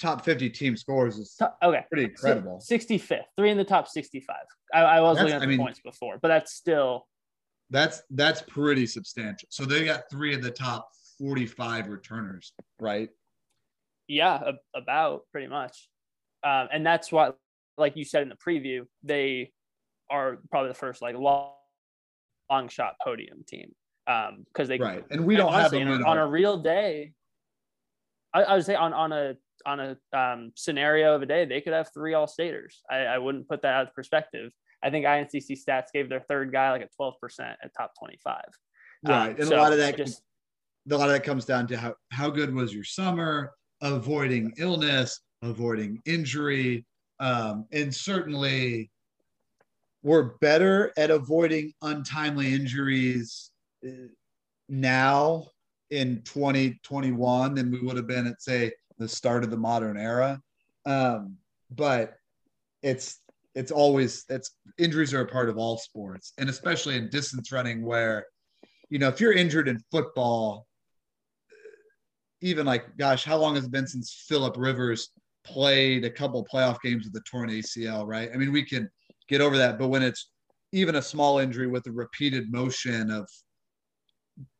[0.00, 1.84] top 50 team scores is So- okay.
[1.90, 2.60] pretty incredible.
[2.60, 4.36] 65th, three in the top 65.
[4.74, 7.06] I, I was That's- looking at I the mean- points before, but that's still
[7.70, 9.48] That's that's pretty substantial.
[9.50, 13.08] So they got three of the top 45 returners, right?
[14.08, 15.88] Yeah, about pretty much.
[16.44, 17.38] Um, and that's what,
[17.78, 19.52] like you said in the preview, they
[20.10, 21.52] are probably the first like long,
[22.52, 23.72] long shot podium team
[24.06, 25.04] um, because they Right.
[25.10, 27.12] And we don't have honestly, them in a- on a real day.
[28.34, 29.34] I, I would say on on a
[29.64, 32.82] on a um, scenario of a day, they could have three all staters.
[32.90, 34.50] I, I wouldn't put that out of perspective.
[34.82, 38.18] I think INCC stats gave their third guy like a twelve percent at top twenty
[38.22, 38.48] five.
[39.06, 39.38] right.
[39.38, 40.22] and so a lot of that just
[40.90, 45.20] a lot of that comes down to how how good was your summer, avoiding illness,
[45.42, 46.84] avoiding injury,
[47.20, 48.90] um, and certainly
[50.02, 53.50] we're better at avoiding untimely injuries
[53.86, 53.90] uh,
[54.68, 55.46] now
[55.90, 60.40] in 2021 than we would have been at say the start of the modern era.
[60.86, 61.36] Um,
[61.70, 62.14] but
[62.82, 63.20] it's
[63.54, 67.84] it's always it's injuries are a part of all sports, and especially in distance running
[67.84, 68.26] where
[68.90, 70.66] you know if you're injured in football
[72.42, 75.10] even like gosh how long has it been since philip rivers
[75.44, 78.90] played a couple playoff games with a torn acl right i mean we can
[79.32, 80.30] get over that but when it's
[80.72, 83.28] even a small injury with a repeated motion of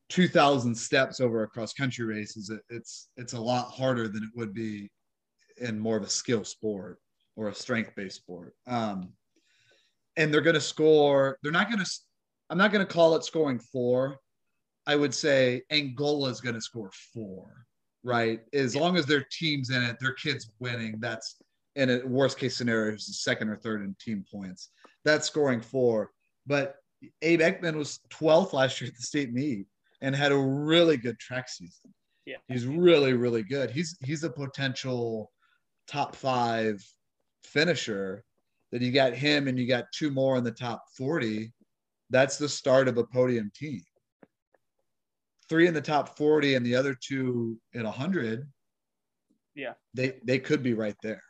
[0.09, 4.23] 2000 steps over a cross country race is it, it's it's a lot harder than
[4.23, 4.91] it would be
[5.59, 6.99] in more of a skill sport
[7.37, 9.13] or a strength based sport um
[10.17, 11.91] and they're going to score they're not going to
[12.51, 14.19] i'm not going to call it scoring four
[14.87, 17.67] I would say Angola is going to score four.
[18.05, 18.41] right?
[18.53, 21.37] As long as their team's in it, their kids winning, that's
[21.77, 24.71] in a worst case scenario is the second or third in team points.
[25.05, 26.11] That's scoring four.
[26.47, 26.77] But
[27.23, 29.67] Abe Ekman was 12th last year at the state meet
[30.01, 31.93] and had a really good track season.
[32.27, 32.37] Yeah.
[32.49, 33.71] He's really, really good.
[33.71, 35.31] He's he's a potential
[35.89, 36.85] top five
[37.45, 38.25] finisher.
[38.71, 41.53] That you got him and you got two more in the top 40.
[42.09, 43.83] That's the start of a podium team.
[45.51, 48.49] Three in the top 40 and the other two at 100.
[49.55, 49.75] Yeah.
[49.93, 51.23] They they could be right there.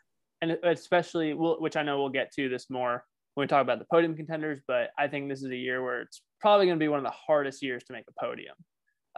[0.43, 3.87] And especially, which I know we'll get to this more when we talk about the
[3.91, 6.89] podium contenders, but I think this is a year where it's probably going to be
[6.89, 8.57] one of the hardest years to make a podium.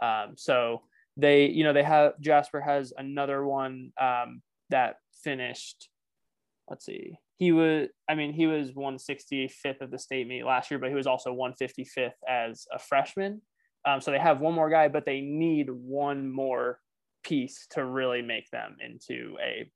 [0.01, 0.83] Um, so
[1.17, 5.89] they, you know, they have Jasper has another one um, that finished.
[6.69, 10.79] Let's see, he was, I mean, he was 165th of the state meet last year,
[10.79, 13.41] but he was also 155th as a freshman.
[13.85, 16.79] Um, so they have one more guy, but they need one more
[17.23, 19.69] piece to really make them into a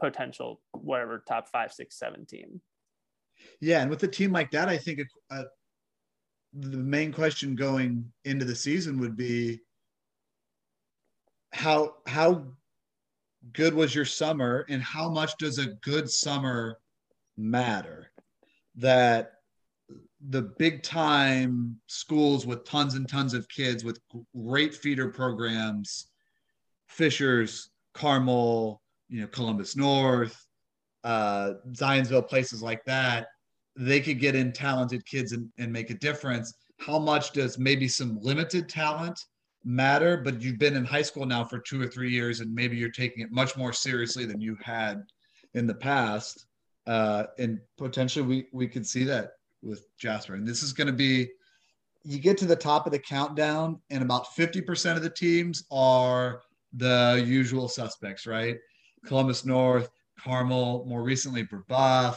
[0.00, 2.60] potential whatever top five, six, seven team.
[3.60, 5.44] Yeah, and with a team like that, I think uh,
[6.52, 9.60] the main question going into the season would be
[11.52, 12.46] how how
[13.52, 16.78] good was your summer, and how much does a good summer
[17.36, 18.10] matter?
[18.76, 19.32] That
[20.28, 24.00] the big time schools with tons and tons of kids with
[24.36, 26.08] great feeder programs,
[26.88, 30.46] Fishers, Carmel, you know, Columbus North,
[31.04, 33.28] uh, Zionsville, places like that,
[33.76, 36.52] they could get in talented kids and, and make a difference.
[36.78, 39.18] How much does maybe some limited talent
[39.64, 40.16] matter?
[40.16, 42.90] But you've been in high school now for two or three years, and maybe you're
[42.90, 45.02] taking it much more seriously than you had
[45.54, 46.46] in the past.
[46.86, 49.32] Uh, and potentially we, we could see that
[49.62, 50.34] with Jasper.
[50.34, 51.28] And this is going to be,
[52.02, 56.42] you get to the top of the countdown, and about 50% of the teams are
[56.72, 58.56] the usual suspects, right?
[59.06, 62.16] Columbus North, Carmel, more recently Brebeuf,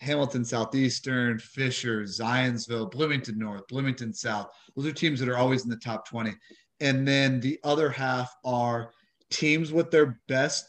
[0.00, 4.48] Hamilton Southeastern, Fisher, Zionsville, Bloomington North, Bloomington South.
[4.74, 6.32] Those are teams that are always in the top 20.
[6.80, 8.92] And then the other half are
[9.30, 10.66] teams with their best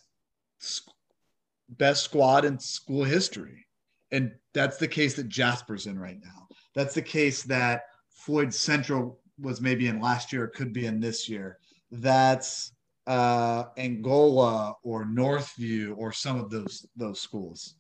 [1.70, 3.66] best squad in school history.
[4.12, 6.48] And that's the case that Jasper's in right now.
[6.74, 11.28] That's the case that Floyd Central was maybe in last year, could be in this
[11.28, 11.60] year.
[11.92, 12.72] That's
[13.08, 17.76] uh, Angola or Northview or some of those those schools.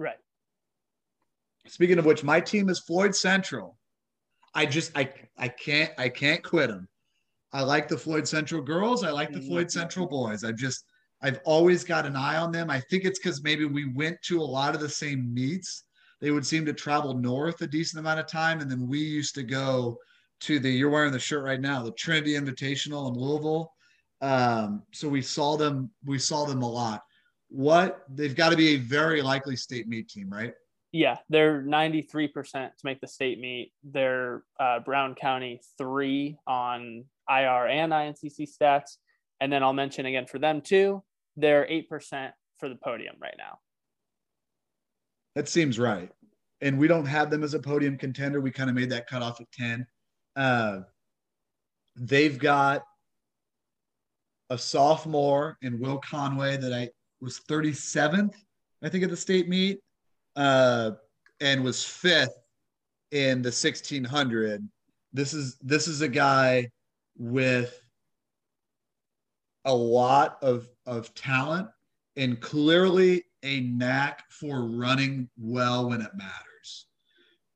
[0.00, 0.16] Right.
[1.66, 3.76] Speaking of which, my team is Floyd Central.
[4.54, 6.88] I just I I can't I can't quit them.
[7.52, 9.04] I like the Floyd Central girls.
[9.04, 10.42] I like the Floyd Central boys.
[10.42, 10.84] I've just
[11.22, 12.70] I've always got an eye on them.
[12.70, 15.84] I think it's because maybe we went to a lot of the same meets.
[16.20, 19.34] They would seem to travel north a decent amount of time, and then we used
[19.34, 19.98] to go
[20.40, 20.70] to the.
[20.70, 23.73] You're wearing the shirt right now, the Trinity Invitational in Louisville
[24.24, 27.02] um, so we saw them, we saw them a lot.
[27.48, 30.54] What they've got to be a very likely state meet team, right?
[30.92, 33.72] Yeah, they're 93% to make the state meet.
[33.82, 38.96] They're uh, Brown County three on IR and INCC stats.
[39.40, 41.02] And then I'll mention again for them too,
[41.36, 43.58] they're 8% for the podium right now.
[45.34, 46.10] That seems right.
[46.62, 48.40] And we don't have them as a podium contender.
[48.40, 49.86] We kind of made that cutoff at 10.
[50.34, 50.78] Uh,
[51.96, 52.84] they've got
[54.50, 56.90] a sophomore in Will Conway that I
[57.20, 58.34] was 37th,
[58.82, 59.80] I think, at the state meet,
[60.36, 60.92] uh,
[61.40, 62.36] and was fifth
[63.10, 64.68] in the 1600.
[65.12, 66.70] This is this is a guy
[67.16, 67.80] with
[69.64, 71.68] a lot of of talent
[72.16, 76.86] and clearly a knack for running well when it matters.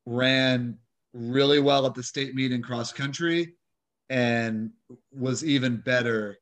[0.05, 0.77] Ran
[1.13, 3.55] really well at the state meet in cross country
[4.09, 4.71] and
[5.11, 6.37] was even better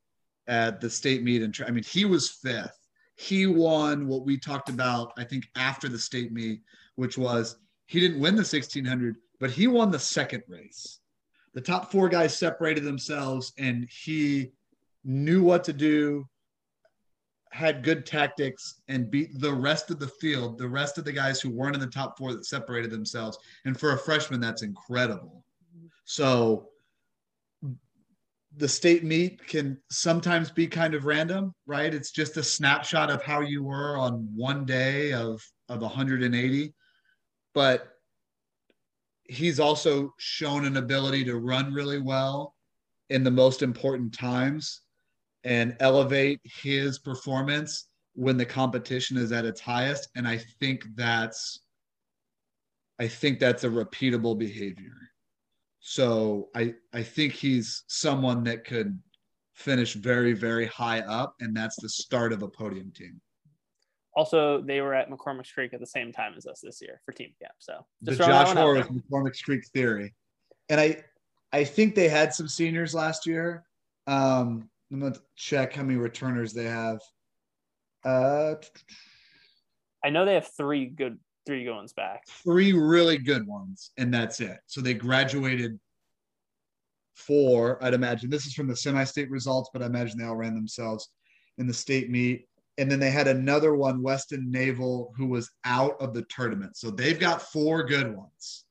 [0.47, 2.77] at the state meet and I mean he was fifth.
[3.15, 6.61] He won what we talked about I think after the state meet,
[6.95, 10.99] which was he didn't win the 1600, but he won the second race.
[11.53, 14.51] The top four guys separated themselves and he
[15.03, 16.27] knew what to do,
[17.51, 21.39] had good tactics, and beat the rest of the field, the rest of the guys
[21.39, 23.37] who weren't in the top four that separated themselves.
[23.65, 25.43] And for a freshman, that's incredible.
[26.05, 26.69] So
[28.57, 31.93] the state meet can sometimes be kind of random, right?
[31.93, 36.73] It's just a snapshot of how you were on one day of of 180.
[37.53, 37.87] But
[39.25, 42.55] he's also shown an ability to run really well
[43.09, 44.81] in the most important times
[45.43, 51.59] and elevate his performance when the competition is at its highest and i think that's
[52.99, 54.95] i think that's a repeatable behavior
[55.89, 58.99] so I I think he's someone that could
[59.53, 63.21] finish very, very high up, and that's the start of a podium team.
[64.13, 67.13] Also, they were at McCormick's Creek at the same time as us this year for
[67.13, 67.53] team camp.
[67.59, 70.13] So the Josh Horowitz McCormick's Creek theory,
[70.67, 71.05] and I,
[71.53, 73.63] I think they had some seniors last year.
[74.07, 76.99] Um, I'm gonna check how many returners they have.
[78.03, 78.55] Uh,
[80.03, 81.17] I know they have three good
[81.47, 82.27] three good ones back.
[82.27, 84.59] Three really good ones, and that's it.
[84.67, 85.79] So they graduated
[87.15, 88.29] four, I'd imagine.
[88.29, 91.09] This is from the semi-state results, but I imagine they all ran themselves
[91.57, 92.47] in the state meet.
[92.77, 96.77] And then they had another one, Weston Naval, who was out of the tournament.
[96.77, 98.65] So they've got four good ones.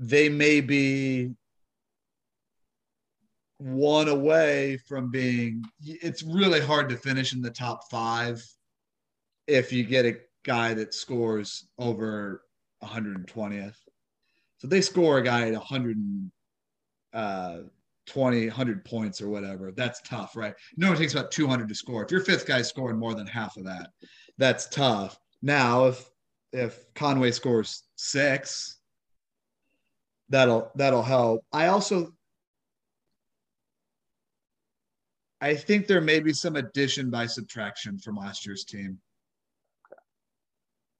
[0.00, 1.30] They may be
[3.58, 8.44] one away from being it's really hard to finish in the top five
[9.46, 12.42] if you get a guy that scores over
[12.82, 13.76] 120th.
[14.58, 16.30] So they score a guy at 100
[17.12, 17.58] uh,
[18.06, 19.72] 20, 100 points or whatever.
[19.72, 20.54] That's tough, right?
[20.76, 22.04] No one takes about 200 to score.
[22.04, 23.90] If your fifth guy's scoring more than half of that,
[24.36, 25.18] that's tough.
[25.42, 26.10] Now, if
[26.52, 28.78] if Conway scores six,
[30.28, 31.44] that'll that'll help.
[31.52, 32.14] I also
[35.40, 38.98] I think there may be some addition by subtraction from last year's team.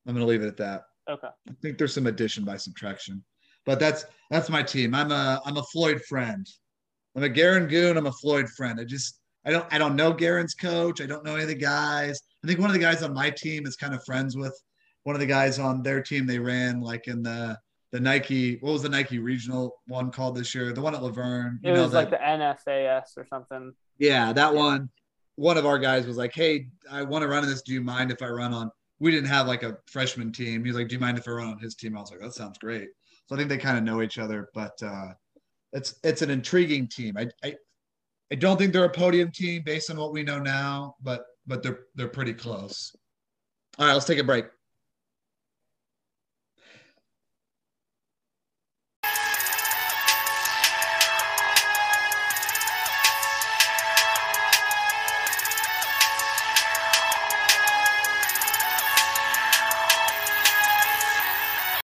[0.07, 0.83] I'm going to leave it at that.
[1.09, 1.29] Okay.
[1.49, 3.23] I think there's some addition by subtraction,
[3.67, 4.95] but that's that's my team.
[4.95, 6.47] I'm a I'm a Floyd friend.
[7.15, 7.97] I'm a Guerin Goon.
[7.97, 8.81] I'm a Floyd friend.
[8.81, 11.01] I just I don't I don't know Guerin's coach.
[11.01, 12.21] I don't know any of the guys.
[12.43, 14.59] I think one of the guys on my team is kind of friends with
[15.03, 16.27] one of the guys on their team.
[16.27, 17.59] They ran like in the
[17.93, 18.57] the Nike.
[18.57, 20.73] What was the Nike regional one called this year?
[20.73, 21.59] The one at LaVern.
[21.63, 23.73] It was like the NFAS or something.
[23.99, 24.91] Yeah, that one.
[25.37, 27.63] One of our guys was like, "Hey, I want to run in this.
[27.63, 28.71] Do you mind if I run on?"
[29.01, 30.65] We didn't have like a freshman team.
[30.65, 32.35] He's like, "Do you mind if I run on his team?" I was like, "That
[32.35, 32.89] sounds great."
[33.27, 35.09] So I think they kind of know each other, but uh,
[35.73, 37.17] it's it's an intriguing team.
[37.17, 37.55] I, I
[38.33, 41.63] I don't think they're a podium team based on what we know now, but but
[41.63, 42.95] they're they're pretty close.
[43.79, 44.47] All right, let's take a break.